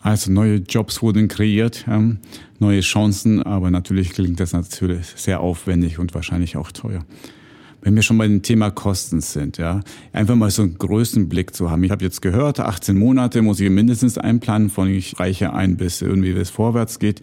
[0.00, 2.18] Also neue Jobs wurden kreiert, ähm,
[2.60, 7.04] neue Chancen, aber natürlich klingt das natürlich sehr aufwendig und wahrscheinlich auch teuer.
[7.80, 9.80] Wenn wir schon bei dem Thema Kosten sind, ja,
[10.12, 11.84] einfach mal so einen größten Blick zu haben.
[11.84, 16.02] Ich habe jetzt gehört, 18 Monate muss ich mindestens einplanen, von ich reiche ein, bis
[16.02, 17.22] irgendwie es vorwärts geht.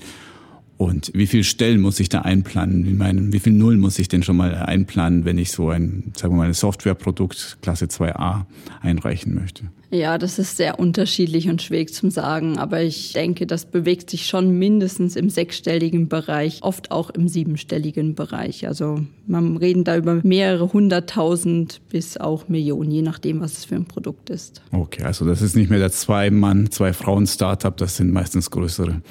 [0.77, 2.85] Und wie viel Stellen muss ich da einplanen?
[2.85, 6.11] Ich meine, wie viel Null muss ich denn schon mal einplanen, wenn ich so ein,
[6.17, 8.45] sagen wir mal, ein Softwareprodukt Klasse 2a
[8.81, 9.63] einreichen möchte?
[9.89, 14.25] Ja, das ist sehr unterschiedlich und schwierig zum sagen, aber ich denke, das bewegt sich
[14.25, 18.67] schon mindestens im sechsstelligen Bereich, oft auch im siebenstelligen Bereich.
[18.67, 23.75] Also man reden da über mehrere hunderttausend bis auch Millionen, je nachdem, was es für
[23.75, 24.61] ein Produkt ist.
[24.73, 29.01] Okay, also das ist nicht mehr der Zwei-Mann, Zwei-Frauen-Startup, das sind meistens größere.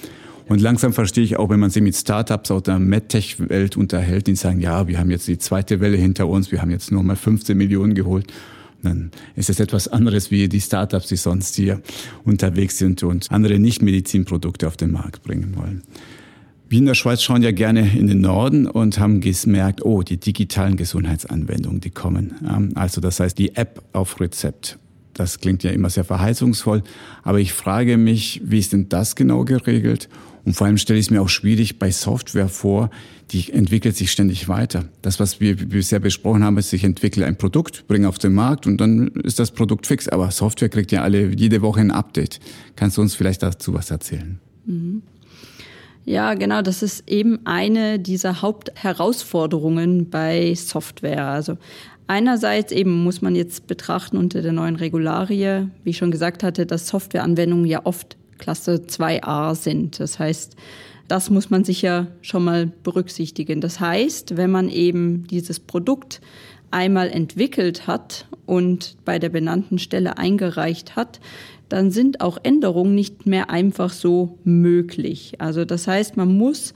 [0.49, 4.37] Und langsam verstehe ich auch, wenn man sich mit Startups aus der MedTech-Welt unterhält, die
[4.37, 7.17] sagen, ja, wir haben jetzt die zweite Welle hinter uns, wir haben jetzt nur mal
[7.17, 8.27] 15 Millionen geholt.
[8.83, 11.81] Dann ist es etwas anderes wie die Startups, die sonst hier
[12.25, 15.83] unterwegs sind und andere Nicht-Medizinprodukte auf den Markt bringen wollen.
[16.69, 20.19] Wir in der Schweiz schauen ja gerne in den Norden und haben gemerkt, oh, die
[20.19, 22.75] digitalen Gesundheitsanwendungen, die kommen.
[22.75, 24.79] Also das heißt, die App auf Rezept
[25.15, 26.83] das klingt ja immer sehr verheißungsvoll,
[27.23, 30.09] aber ich frage mich, wie ist denn das genau geregelt?
[30.45, 32.91] Und vor allem stelle ich es mir auch schwierig bei Software vor,
[33.31, 34.85] die entwickelt sich ständig weiter.
[35.01, 38.67] Das, was wir bisher besprochen haben, ist, ich entwickle ein Produkt, bringe auf den Markt
[38.67, 40.09] und dann ist das Produkt fix.
[40.09, 42.41] Aber Software kriegt ja alle jede Woche ein Update.
[42.77, 44.39] Kannst du uns vielleicht dazu was erzählen?
[44.67, 45.03] Mhm.
[46.07, 51.29] Ja, genau, das ist eben eine dieser Hauptherausforderungen bei Software.
[51.29, 51.57] Also
[52.07, 56.67] Einerseits eben muss man jetzt betrachten unter der neuen Regularie, wie ich schon gesagt hatte,
[56.67, 60.01] dass Softwareanwendungen ja oft Klasse 2a sind.
[60.01, 60.57] Das heißt,
[61.09, 63.61] das muss man sicher schon mal berücksichtigen.
[63.61, 66.21] Das heißt, wenn man eben dieses Produkt
[66.71, 71.21] einmal entwickelt hat und bei der benannten Stelle eingereicht hat,
[71.69, 75.35] dann sind auch Änderungen nicht mehr einfach so möglich.
[75.39, 76.75] Also das heißt, man muss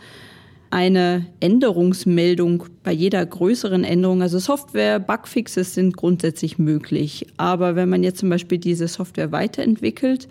[0.70, 4.22] eine Änderungsmeldung bei jeder größeren Änderung.
[4.22, 7.26] Also Software, Bugfixes sind grundsätzlich möglich.
[7.36, 10.28] Aber wenn man jetzt zum Beispiel diese Software weiterentwickelt,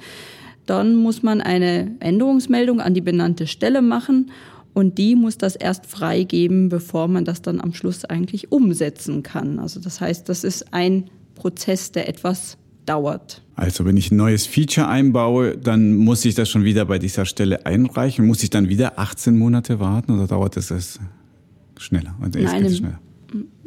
[0.70, 4.32] dann muss man eine Änderungsmeldung an die benannte Stelle machen
[4.74, 9.58] und die muss das erst freigeben, bevor man das dann am Schluss eigentlich umsetzen kann.
[9.58, 13.42] Also das heißt, das ist ein Prozess, der etwas dauert.
[13.56, 17.26] Also wenn ich ein neues Feature einbaue, dann muss ich das schon wieder bei dieser
[17.26, 18.26] Stelle einreichen.
[18.28, 21.00] Muss ich dann wieder 18 Monate warten oder dauert das
[21.78, 22.16] schneller?
[22.22, 23.00] Also Nein, im, schneller?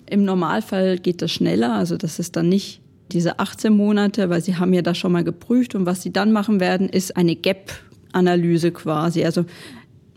[0.07, 1.75] im Normalfall geht das schneller.
[1.75, 2.81] Also das ist dann nicht
[3.13, 6.33] diese 18 Monate, weil Sie haben ja das schon mal geprüft und was Sie dann
[6.33, 9.25] machen werden, ist eine Gap-Analyse quasi.
[9.25, 9.45] Also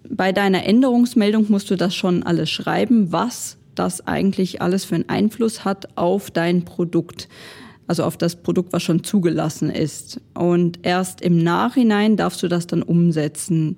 [0.10, 5.10] bei deiner Änderungsmeldung musst du das schon alles schreiben, was das eigentlich alles für einen
[5.10, 7.28] Einfluss hat auf dein Produkt
[7.88, 10.22] also auf das Produkt, was schon zugelassen ist.
[10.34, 13.78] Und erst im Nachhinein darfst du das dann umsetzen.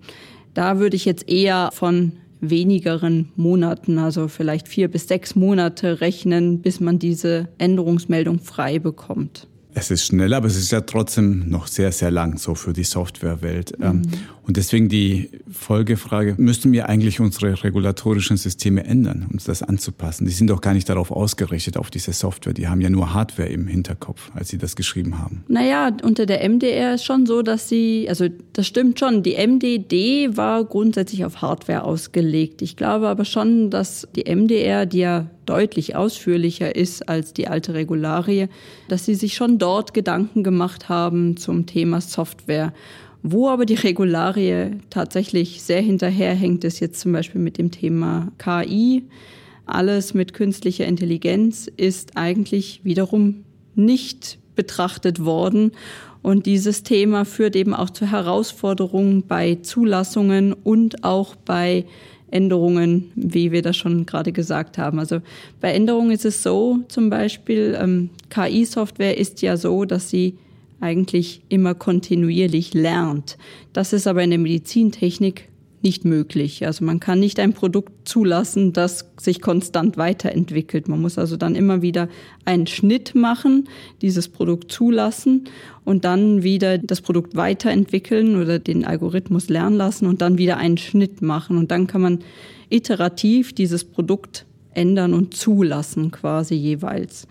[0.54, 2.14] Da würde ich jetzt eher von
[2.50, 9.48] wenigeren Monaten, also vielleicht vier bis sechs Monate rechnen, bis man diese Änderungsmeldung frei bekommt.
[9.78, 12.86] Es ist schnell, aber es ist ja trotzdem noch sehr, sehr lang so für die
[12.86, 13.74] Softwarewelt.
[13.82, 14.04] Ähm, mhm.
[14.48, 20.26] Und deswegen die Folgefrage, müssten wir eigentlich unsere regulatorischen Systeme ändern, um das anzupassen?
[20.26, 22.54] Die sind doch gar nicht darauf ausgerichtet, auf diese Software.
[22.54, 25.44] Die haben ja nur Hardware im Hinterkopf, als sie das geschrieben haben.
[25.50, 30.38] Naja, unter der MDR ist schon so, dass sie, also das stimmt schon, die MDD
[30.38, 32.62] war grundsätzlich auf Hardware ausgelegt.
[32.62, 37.74] Ich glaube aber schon, dass die MDR, die ja deutlich ausführlicher ist als die alte
[37.74, 38.48] Regularie,
[38.88, 42.74] dass sie sich schon dort Gedanken gemacht haben zum Thema Software.
[43.24, 49.04] Wo aber die Regularie tatsächlich sehr hinterherhängt, ist jetzt zum Beispiel mit dem Thema KI.
[49.66, 55.72] Alles mit künstlicher Intelligenz ist eigentlich wiederum nicht betrachtet worden.
[56.22, 61.86] Und dieses Thema führt eben auch zu Herausforderungen bei Zulassungen und auch bei
[62.32, 65.00] Änderungen, wie wir das schon gerade gesagt haben.
[65.00, 65.22] Also
[65.62, 70.36] bei Änderungen ist es so, zum Beispiel, ähm, KI-Software ist ja so, dass sie
[70.80, 73.38] eigentlich immer kontinuierlich lernt.
[73.74, 75.50] Das ist aber in der Medizintechnik
[75.86, 76.66] nicht möglich.
[76.66, 80.88] Also man kann nicht ein Produkt zulassen, das sich konstant weiterentwickelt.
[80.88, 82.10] Man muss also dann immer wieder
[82.44, 83.70] einen Schnitt machen,
[84.02, 85.46] dieses Produkt zulassen
[85.86, 90.80] und dann wieder das Produkt weiterentwickeln oder den Algorithmus lernen lassen und dann wieder einen
[90.80, 91.58] Schnitt machen.
[91.58, 92.20] Und dann kann man
[92.70, 97.28] iterativ dieses Produkt ändern und zulassen quasi jeweils.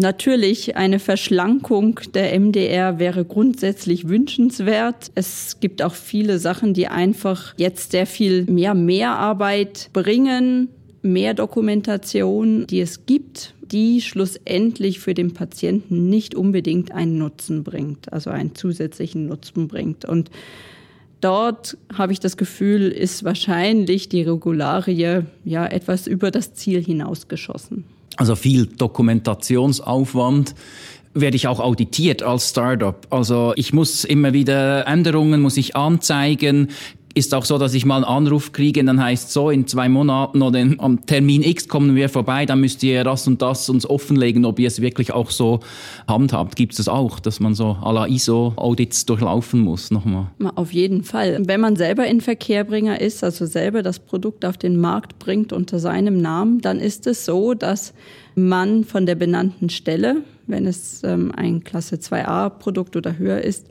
[0.00, 5.10] Natürlich, eine Verschlankung der MDR wäre grundsätzlich wünschenswert.
[5.16, 10.68] Es gibt auch viele Sachen, die einfach jetzt sehr viel mehr Mehrarbeit bringen,
[11.02, 18.12] mehr Dokumentation, die es gibt, die schlussendlich für den Patienten nicht unbedingt einen Nutzen bringt,
[18.12, 20.04] also einen zusätzlichen Nutzen bringt.
[20.04, 20.30] Und
[21.20, 27.97] dort habe ich das Gefühl, ist wahrscheinlich die Regularie ja etwas über das Ziel hinausgeschossen
[28.18, 30.54] also viel Dokumentationsaufwand
[31.14, 33.06] werde ich auch auditiert als Startup.
[33.10, 36.68] Also ich muss immer wieder Änderungen, muss ich anzeigen,
[37.14, 39.88] ist auch so, dass ich mal einen Anruf kriege, und dann heißt so, in zwei
[39.88, 43.88] Monaten oder am Termin X kommen wir vorbei, dann müsst ihr das und das uns
[43.88, 45.60] offenlegen, ob ihr es wirklich auch so
[46.06, 46.56] handhabt.
[46.56, 50.26] Gibt es das auch, dass man so à la ISO-Audits durchlaufen muss nochmal?
[50.54, 51.42] Auf jeden Fall.
[51.46, 55.78] Wenn man selber in Verkehrbringer ist, also selber das Produkt auf den Markt bringt unter
[55.78, 57.94] seinem Namen, dann ist es so, dass
[58.34, 63.66] man von der benannten Stelle, wenn es ähm, ein Klasse 2a-Produkt oder höher ist,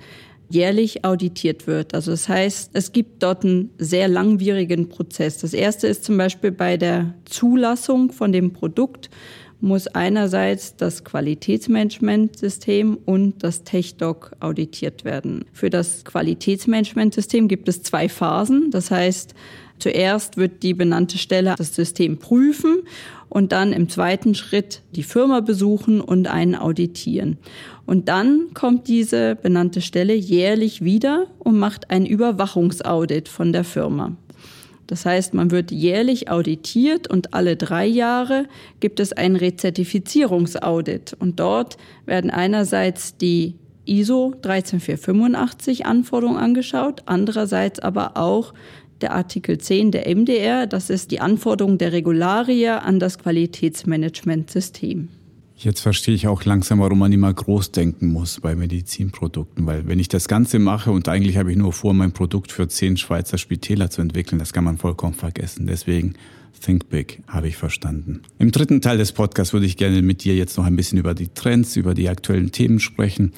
[0.50, 1.94] jährlich auditiert wird.
[1.94, 5.40] Also das heißt, es gibt dort einen sehr langwierigen Prozess.
[5.40, 9.10] Das erste ist zum Beispiel bei der Zulassung von dem Produkt
[9.60, 15.46] muss einerseits das Qualitätsmanagementsystem und das TechDoc auditiert werden.
[15.52, 18.70] Für das Qualitätsmanagementsystem gibt es zwei Phasen.
[18.72, 19.34] Das heißt,
[19.80, 22.84] zuerst wird die benannte Stelle das System prüfen
[23.30, 27.38] und dann im zweiten Schritt die Firma besuchen und einen auditieren.
[27.86, 34.16] Und dann kommt diese benannte Stelle jährlich wieder und macht ein Überwachungsaudit von der Firma.
[34.88, 38.48] Das heißt, man wird jährlich auditiert und alle drei Jahre
[38.80, 41.16] gibt es ein Rezertifizierungsaudit.
[41.20, 48.54] Und dort werden einerseits die ISO 13485 Anforderungen angeschaut, andererseits aber auch
[49.02, 55.10] der Artikel 10 der MDR, das ist die Anforderung der Regularie an das Qualitätsmanagementsystem.
[55.60, 59.98] Jetzt verstehe ich auch langsam, warum man immer groß denken muss bei Medizinprodukten, weil wenn
[59.98, 63.40] ich das Ganze mache und eigentlich habe ich nur vor, mein Produkt für zehn Schweizer
[63.40, 65.66] Spitäler zu entwickeln, das kann man vollkommen vergessen.
[65.66, 66.14] Deswegen
[66.64, 68.22] Think Big habe ich verstanden.
[68.38, 71.16] Im dritten Teil des Podcasts würde ich gerne mit dir jetzt noch ein bisschen über
[71.16, 73.34] die Trends, über die aktuellen Themen sprechen.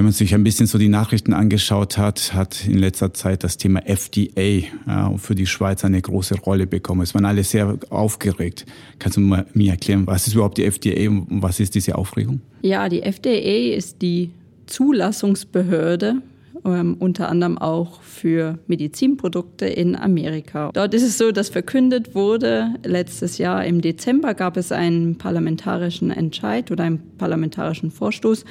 [0.00, 3.58] Wenn man sich ein bisschen so die Nachrichten angeschaut hat, hat in letzter Zeit das
[3.58, 7.02] Thema FDA ja, für die Schweiz eine große Rolle bekommen.
[7.02, 8.64] Es waren alle sehr aufgeregt.
[8.98, 12.40] Kannst du mir erklären, was ist überhaupt die FDA und was ist diese Aufregung?
[12.62, 14.30] Ja, die FDA ist die
[14.64, 16.22] Zulassungsbehörde
[16.64, 20.70] ähm, unter anderem auch für Medizinprodukte in Amerika.
[20.72, 26.10] Dort ist es so, dass verkündet wurde, letztes Jahr im Dezember gab es einen parlamentarischen
[26.10, 28.44] Entscheid oder einen parlamentarischen Vorstoß,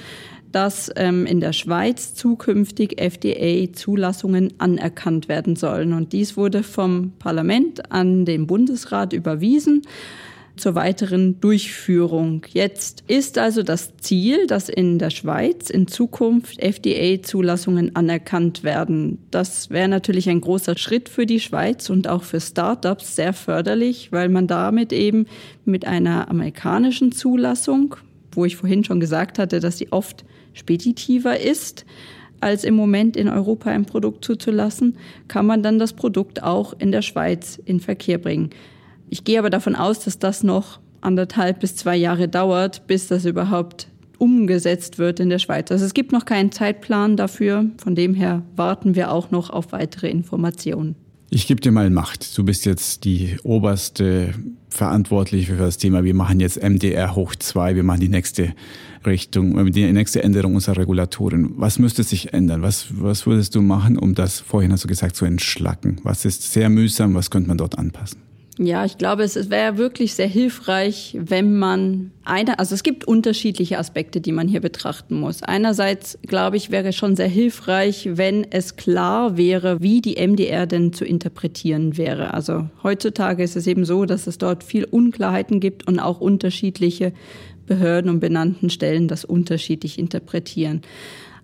[0.51, 5.93] dass ähm, in der Schweiz zukünftig FDA-Zulassungen anerkannt werden sollen.
[5.93, 9.83] Und dies wurde vom Parlament an den Bundesrat überwiesen
[10.59, 12.45] zur weiteren Durchführung.
[12.51, 19.19] Jetzt ist also das Ziel, dass in der Schweiz in Zukunft FDA-Zulassungen anerkannt werden.
[19.31, 24.11] Das wäre natürlich ein großer Schritt für die Schweiz und auch für Startups sehr förderlich,
[24.11, 25.25] weil man damit eben
[25.65, 27.95] mit einer amerikanischen Zulassung,
[28.39, 30.23] wo ich vorhin schon gesagt hatte, dass sie oft
[30.53, 31.85] speditiver ist,
[32.41, 34.97] als im Moment in Europa ein Produkt zuzulassen,
[35.27, 38.49] kann man dann das Produkt auch in der Schweiz in Verkehr bringen.
[39.09, 43.25] Ich gehe aber davon aus, dass das noch anderthalb bis zwei Jahre dauert, bis das
[43.25, 45.71] überhaupt umgesetzt wird in der Schweiz.
[45.71, 47.65] Also es gibt noch keinen Zeitplan dafür.
[47.77, 50.95] Von dem her warten wir auch noch auf weitere Informationen.
[51.31, 52.35] Ich gebe dir mal Macht.
[52.37, 54.33] Du bist jetzt die oberste
[54.69, 56.03] Verantwortliche für das Thema.
[56.03, 57.75] Wir machen jetzt MDR hoch zwei.
[57.75, 58.55] Wir machen die nächste
[59.05, 61.53] Richtung, äh, die nächste Änderung unserer Regulatoren.
[61.57, 62.63] Was müsste sich ändern?
[62.63, 65.99] Was, was würdest du machen, um das vorhin hast du gesagt zu entschlacken?
[66.03, 67.13] Was ist sehr mühsam?
[67.13, 68.28] Was könnte man dort anpassen?
[68.61, 73.79] Ja, ich glaube, es wäre wirklich sehr hilfreich, wenn man eine, also es gibt unterschiedliche
[73.79, 75.41] Aspekte, die man hier betrachten muss.
[75.43, 80.91] Einerseits, glaube ich, wäre schon sehr hilfreich, wenn es klar wäre, wie die MDR denn
[80.91, 82.33] zu interpretieren wäre.
[82.33, 87.13] Also heutzutage ist es eben so, dass es dort viel Unklarheiten gibt und auch unterschiedliche
[87.65, 90.81] Behörden und benannten Stellen das unterschiedlich interpretieren.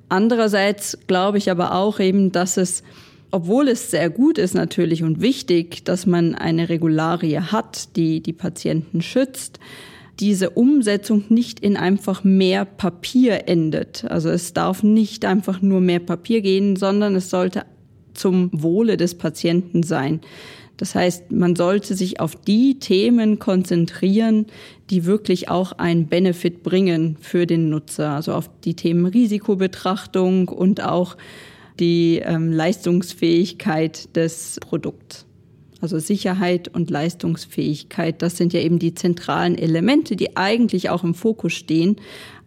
[0.09, 2.83] Andererseits glaube ich aber auch eben, dass es
[3.31, 8.33] obwohl es sehr gut ist natürlich und wichtig, dass man eine Regularie hat, die die
[8.33, 9.59] Patienten schützt,
[10.19, 14.05] diese Umsetzung nicht in einfach mehr Papier endet.
[14.05, 17.65] Also es darf nicht einfach nur mehr Papier gehen, sondern es sollte
[18.13, 20.21] zum Wohle des Patienten sein.
[20.77, 24.45] Das heißt, man sollte sich auf die Themen konzentrieren,
[24.89, 28.11] die wirklich auch einen Benefit bringen für den Nutzer.
[28.11, 31.15] Also auf die Themen Risikobetrachtung und auch
[31.79, 35.25] die ähm, Leistungsfähigkeit des Produkts.
[35.81, 41.13] Also Sicherheit und Leistungsfähigkeit, das sind ja eben die zentralen Elemente, die eigentlich auch im
[41.13, 41.97] Fokus stehen,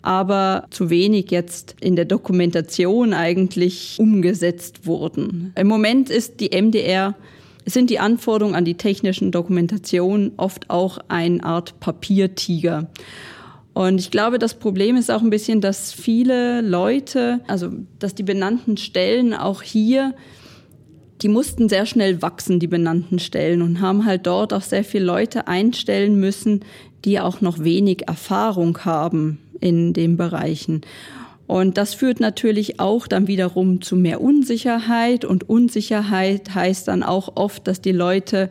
[0.03, 5.53] aber zu wenig jetzt in der Dokumentation eigentlich umgesetzt wurden.
[5.57, 7.15] Im Moment ist die MDR
[7.69, 12.89] sind die Anforderungen an die technischen Dokumentationen oft auch eine Art Papiertiger.
[13.79, 17.71] Und ich glaube, das Problem ist auch ein bisschen, dass viele Leute, also
[18.01, 20.17] dass die benannten Stellen auch hier,
[21.23, 25.05] die mussten sehr schnell wachsen, die benannten Stellen, und haben halt dort auch sehr viele
[25.05, 26.65] Leute einstellen müssen,
[27.05, 30.81] die auch noch wenig Erfahrung haben in den Bereichen.
[31.47, 35.25] Und das führt natürlich auch dann wiederum zu mehr Unsicherheit.
[35.25, 38.51] Und Unsicherheit heißt dann auch oft, dass die Leute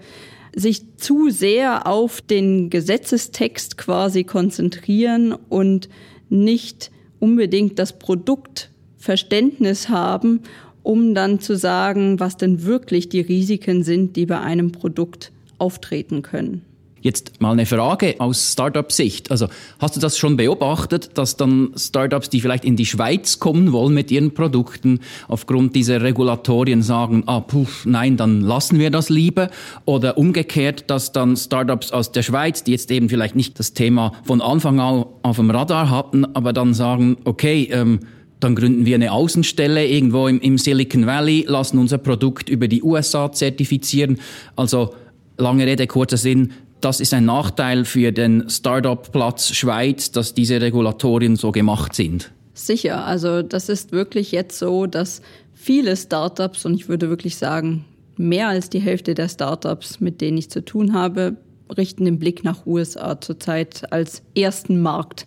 [0.57, 5.87] sich zu sehr auf den Gesetzestext quasi konzentrieren und
[6.29, 10.41] nicht unbedingt das Produktverständnis haben,
[10.81, 16.23] um dann zu sagen, was denn wirklich die Risiken sind, die bei einem Produkt auftreten
[16.23, 16.63] können.
[17.01, 19.31] Jetzt mal eine Frage aus Startup-Sicht.
[19.31, 19.47] Also
[19.79, 23.93] hast du das schon beobachtet, dass dann Startups, die vielleicht in die Schweiz kommen wollen
[23.93, 29.49] mit ihren Produkten, aufgrund dieser Regulatorien sagen, ah, puh, nein, dann lassen wir das lieber?
[29.85, 34.13] Oder umgekehrt, dass dann Startups aus der Schweiz, die jetzt eben vielleicht nicht das Thema
[34.23, 37.99] von Anfang an auf dem Radar hatten, aber dann sagen, okay, ähm,
[38.39, 42.83] dann gründen wir eine Außenstelle irgendwo im, im Silicon Valley, lassen unser Produkt über die
[42.83, 44.19] USA zertifizieren.
[44.55, 44.93] Also
[45.37, 46.51] lange Rede, kurzer Sinn,
[46.81, 52.31] das ist ein Nachteil für den Startup-Platz Schweiz, dass diese Regulatorien so gemacht sind.
[52.53, 55.21] Sicher, also das ist wirklich jetzt so, dass
[55.53, 57.85] viele Startups, und ich würde wirklich sagen,
[58.17, 61.37] mehr als die Hälfte der Startups, mit denen ich zu tun habe,
[61.75, 65.25] richten den Blick nach USA zurzeit als ersten Markt,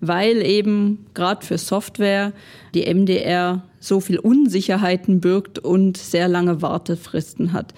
[0.00, 2.32] weil eben gerade für Software
[2.74, 7.74] die MDR so viel Unsicherheiten birgt und sehr lange Wartefristen hat.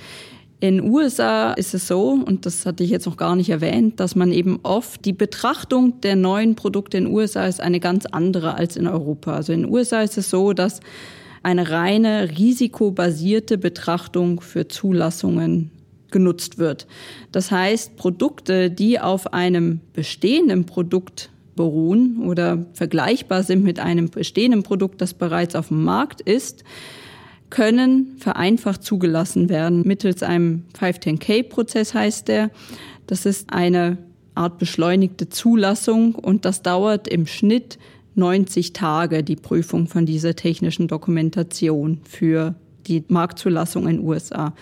[0.64, 4.16] In USA ist es so, und das hatte ich jetzt noch gar nicht erwähnt, dass
[4.16, 8.78] man eben oft die Betrachtung der neuen Produkte in USA ist eine ganz andere als
[8.78, 9.34] in Europa.
[9.34, 10.80] Also in USA ist es so, dass
[11.42, 15.70] eine reine risikobasierte Betrachtung für Zulassungen
[16.10, 16.86] genutzt wird.
[17.30, 24.62] Das heißt, Produkte, die auf einem bestehenden Produkt beruhen oder vergleichbar sind mit einem bestehenden
[24.62, 26.64] Produkt, das bereits auf dem Markt ist,
[27.54, 32.50] können vereinfacht zugelassen werden mittels einem 510K-Prozess heißt der.
[33.06, 33.98] Das ist eine
[34.34, 37.78] Art beschleunigte Zulassung und das dauert im Schnitt
[38.16, 42.56] 90 Tage, die Prüfung von dieser technischen Dokumentation für
[42.88, 44.52] die Marktzulassung in USA.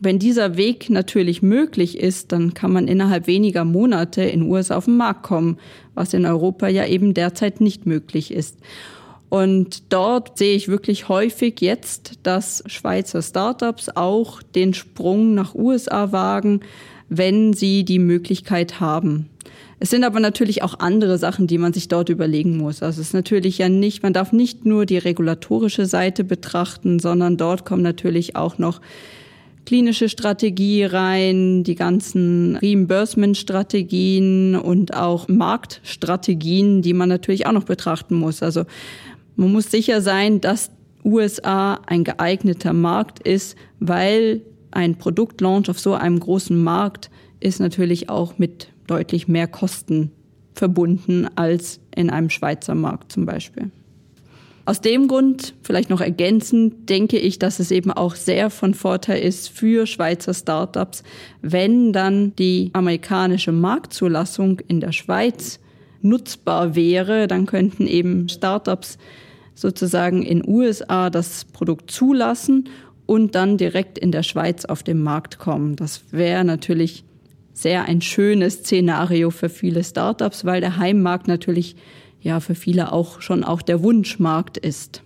[0.00, 4.86] Wenn dieser Weg natürlich möglich ist, dann kann man innerhalb weniger Monate in USA auf
[4.86, 5.58] den Markt kommen,
[5.94, 8.56] was in Europa ja eben derzeit nicht möglich ist.
[9.30, 16.12] Und dort sehe ich wirklich häufig jetzt, dass Schweizer Startups auch den Sprung nach USA
[16.12, 16.60] wagen,
[17.08, 19.30] wenn sie die Möglichkeit haben.
[19.78, 22.82] Es sind aber natürlich auch andere Sachen, die man sich dort überlegen muss.
[22.82, 27.38] Also es ist natürlich ja nicht, man darf nicht nur die regulatorische Seite betrachten, sondern
[27.38, 28.80] dort kommen natürlich auch noch
[29.64, 38.16] klinische Strategie rein, die ganzen Reimbursement-Strategien und auch Marktstrategien, die man natürlich auch noch betrachten
[38.16, 38.42] muss.
[38.42, 38.64] Also
[39.40, 40.70] man muss sicher sein, dass
[41.02, 47.10] USA ein geeigneter Markt ist, weil ein Produktlaunch auf so einem großen Markt
[47.40, 50.12] ist natürlich auch mit deutlich mehr Kosten
[50.54, 53.70] verbunden als in einem Schweizer Markt zum Beispiel.
[54.66, 59.22] Aus dem Grund, vielleicht noch ergänzend, denke ich, dass es eben auch sehr von Vorteil
[59.22, 61.02] ist für Schweizer Startups,
[61.40, 65.60] wenn dann die amerikanische Marktzulassung in der Schweiz
[66.02, 68.98] nutzbar wäre, dann könnten eben Startups
[69.60, 72.68] sozusagen in USA das Produkt zulassen
[73.06, 75.76] und dann direkt in der Schweiz auf den Markt kommen.
[75.76, 77.04] Das wäre natürlich
[77.52, 81.76] sehr ein schönes Szenario für viele Startups, weil der Heimmarkt natürlich
[82.20, 85.02] ja für viele auch schon auch der Wunschmarkt ist.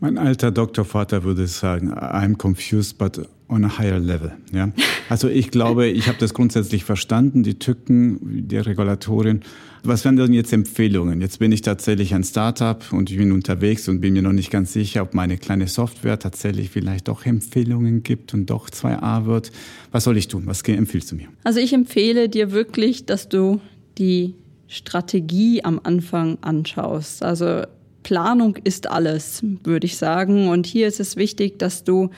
[0.00, 4.32] Mein alter Doktorvater würde sagen, I'm confused, but on a higher level.
[4.52, 4.70] Ja?
[5.10, 9.40] Also ich glaube, ich habe das grundsätzlich verstanden, die Tücken der Regulatorien.
[9.82, 11.20] Was wären denn jetzt Empfehlungen?
[11.20, 14.50] Jetzt bin ich tatsächlich ein Startup und ich bin unterwegs und bin mir noch nicht
[14.50, 19.50] ganz sicher, ob meine kleine Software tatsächlich vielleicht doch Empfehlungen gibt und doch 2a wird.
[19.90, 20.42] Was soll ich tun?
[20.46, 21.28] Was empfiehlst du mir?
[21.44, 23.60] Also ich empfehle dir wirklich, dass du
[23.96, 24.34] die
[24.68, 27.22] Strategie am Anfang anschaust.
[27.22, 27.62] Also
[28.02, 30.48] Planung ist alles, würde ich sagen.
[30.48, 32.10] Und hier ist es wichtig, dass du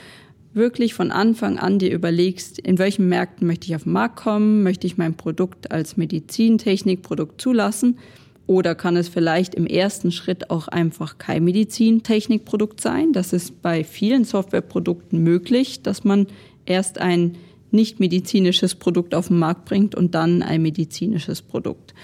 [0.55, 4.62] wirklich von Anfang an dir überlegst, in welchen Märkten möchte ich auf den Markt kommen,
[4.62, 7.98] möchte ich mein Produkt als Medizintechnikprodukt zulassen
[8.46, 13.12] oder kann es vielleicht im ersten Schritt auch einfach kein Medizintechnikprodukt sein.
[13.12, 16.26] Das ist bei vielen Softwareprodukten möglich, dass man
[16.66, 17.36] erst ein
[17.70, 21.94] nicht medizinisches Produkt auf den Markt bringt und dann ein medizinisches Produkt.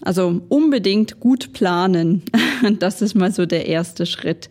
[0.00, 2.22] Also unbedingt gut planen.
[2.78, 4.48] Das ist mal so der erste Schritt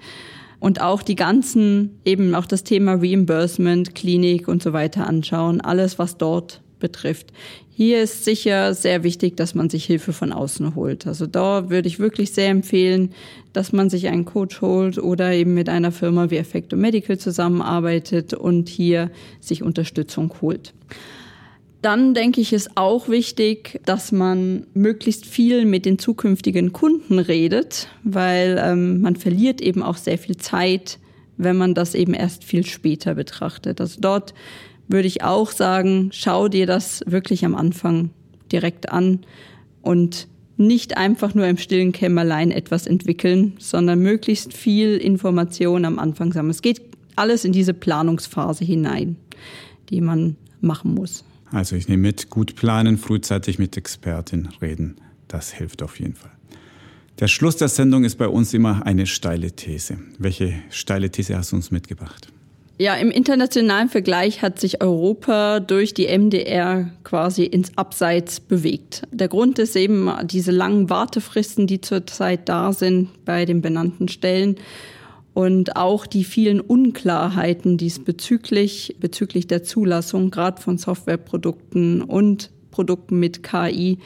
[0.62, 5.99] und auch die ganzen, eben auch das Thema Reimbursement, Klinik und so weiter anschauen, alles,
[5.99, 7.34] was dort betrifft.
[7.74, 11.07] Hier ist sicher sehr wichtig, dass man sich Hilfe von außen holt.
[11.07, 13.12] Also da würde ich wirklich sehr empfehlen,
[13.53, 18.36] dass man sich einen Coach holt oder eben mit einer Firma wie Effecto Medical zusammenarbeitet
[18.36, 19.09] und hier
[19.39, 20.74] sich Unterstützung holt.
[21.82, 27.88] Dann denke ich, ist auch wichtig, dass man möglichst viel mit den zukünftigen Kunden redet,
[28.04, 31.00] weil ähm, man verliert eben auch sehr viel Zeit,
[31.38, 33.82] wenn man das eben erst viel später betrachtet.
[33.82, 34.36] Also dort
[34.88, 38.12] würde ich auch sagen, schau dir das wirklich am Anfang
[38.52, 39.22] direkt an
[39.82, 40.28] und
[40.58, 46.52] nicht einfach nur im stillen Kämmerlein etwas entwickeln, sondern möglichst viel Information am Anfang sammeln.
[46.52, 46.82] Es geht
[47.16, 49.16] alles in diese Planungsphase hinein,
[49.90, 51.24] die man machen muss.
[51.52, 54.95] Also ich nehme mit, gut planen, frühzeitig mit Expertin reden.
[55.28, 56.32] Das hilft auf jeden Fall.
[57.20, 59.99] Der Schluss der Sendung ist bei uns immer eine steile These.
[60.18, 62.30] Welche steile These hast du uns mitgebracht?
[62.78, 69.04] Ja, im internationalen Vergleich hat sich Europa durch die MDR quasi ins Abseits bewegt.
[69.12, 74.56] Der Grund ist eben diese langen Wartefristen, die zurzeit da sind bei den benannten Stellen
[75.34, 83.44] und auch die vielen Unklarheiten diesbezüglich bezüglich der Zulassung gerade von Softwareprodukten und Produkten mit
[83.44, 84.00] KI.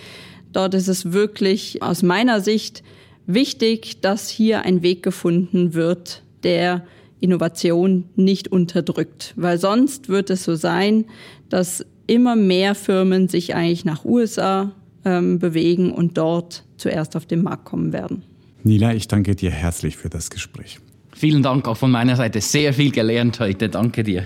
[0.53, 2.84] Dort ist es wirklich aus meiner Sicht
[3.26, 6.86] wichtig, dass hier ein Weg gefunden wird, der
[7.19, 11.05] Innovation nicht unterdrückt, weil sonst wird es so sein,
[11.49, 14.71] dass immer mehr Firmen sich eigentlich nach USA
[15.05, 18.23] ähm, bewegen und dort zuerst auf den Markt kommen werden.
[18.63, 20.80] Nila, ich danke dir herzlich für das Gespräch.
[21.16, 22.41] Vielen Dank auch von meiner Seite.
[22.41, 23.70] Sehr viel gelernt heute.
[23.70, 24.26] Danke dir.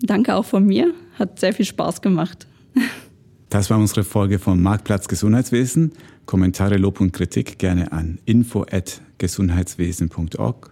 [0.00, 0.94] Danke auch von mir.
[1.18, 2.46] Hat sehr viel Spaß gemacht.
[3.50, 5.92] Das war unsere Folge vom Marktplatz Gesundheitswesen.
[6.24, 10.70] Kommentare, Lob und Kritik gerne an info@gesundheitswesen.org.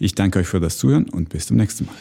[0.00, 1.94] Ich danke euch für das Zuhören und bis zum nächsten Mal.